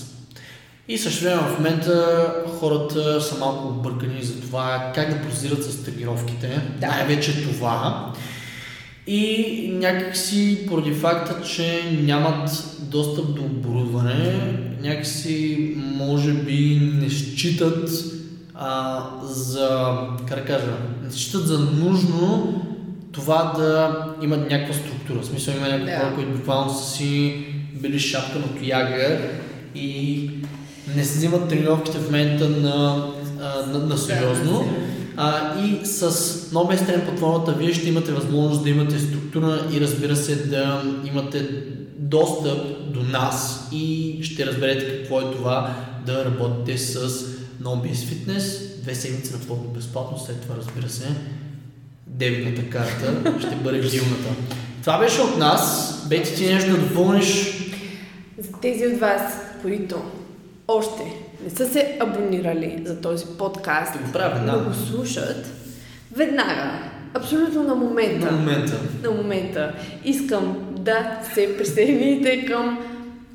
[0.87, 2.27] И също време в момента
[2.59, 6.61] хората са малко объркани за това как да прозират с тренировките.
[6.79, 6.87] Да.
[6.87, 8.11] Най-вече това.
[9.07, 17.89] И някакси поради факта, че нямат достъп до оборудване, някакси може би не считат
[18.55, 22.53] а, за, как да кажа, не считат за нужно
[23.11, 25.19] това да имат някаква структура.
[25.19, 25.97] В смисъл има някакви Да.
[25.99, 29.19] хора, които буквално са си били шапка на тояга
[29.75, 30.29] и
[30.95, 33.07] не си взимат тренировките в момента на,
[33.41, 34.65] а, на, на сериозно.
[35.17, 36.11] А, и с
[36.51, 41.49] Nobel Strength платформата вие ще имате възможност да имате структура и разбира се да имате
[41.97, 45.75] достъп до нас и ще разберете какво е това
[46.05, 47.09] да работите с
[47.63, 48.75] Nobel Fitness.
[48.81, 51.07] Две седмици напълно безплатно, след това разбира се
[52.07, 54.29] дебитната карта ще бъде гилната.
[54.81, 55.93] Това беше от нас.
[56.09, 57.57] Бети ти нещо да допълниш.
[58.37, 59.21] За тези от вас,
[59.61, 59.95] които
[60.67, 61.03] още
[61.43, 64.63] не са се абонирали за този подкаст, Да го правя но веднага.
[64.63, 65.45] го слушат,
[66.15, 66.71] веднага,
[67.13, 68.73] абсолютно на момента, На момента.
[69.03, 69.73] на момента
[70.05, 72.79] искам да се присъедините към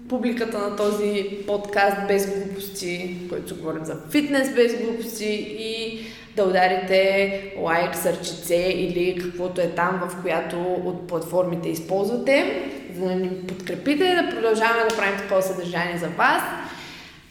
[0.09, 5.27] публиката на този подкаст без глупости, който говорим за фитнес без глупости
[5.61, 6.01] и
[6.37, 12.63] да ударите лайк, сърчице или каквото е там, в която от платформите използвате,
[12.97, 16.43] за да ни подкрепите и да продължаваме да правим такова съдържание за вас.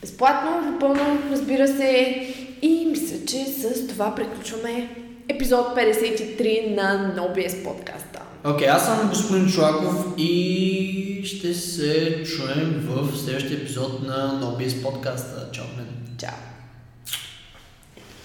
[0.08, 2.28] Безплатно, напълно, разбира се.
[2.62, 4.90] И мисля, че с това приключваме
[5.30, 8.22] епизод 53 на NoBS подкаста.
[8.46, 15.50] Окей, аз съм господин Чуаков и ще се чуем в следващия епизод на NoBS подкаста.
[15.52, 15.88] Чао мен.
[16.18, 16.57] Чао!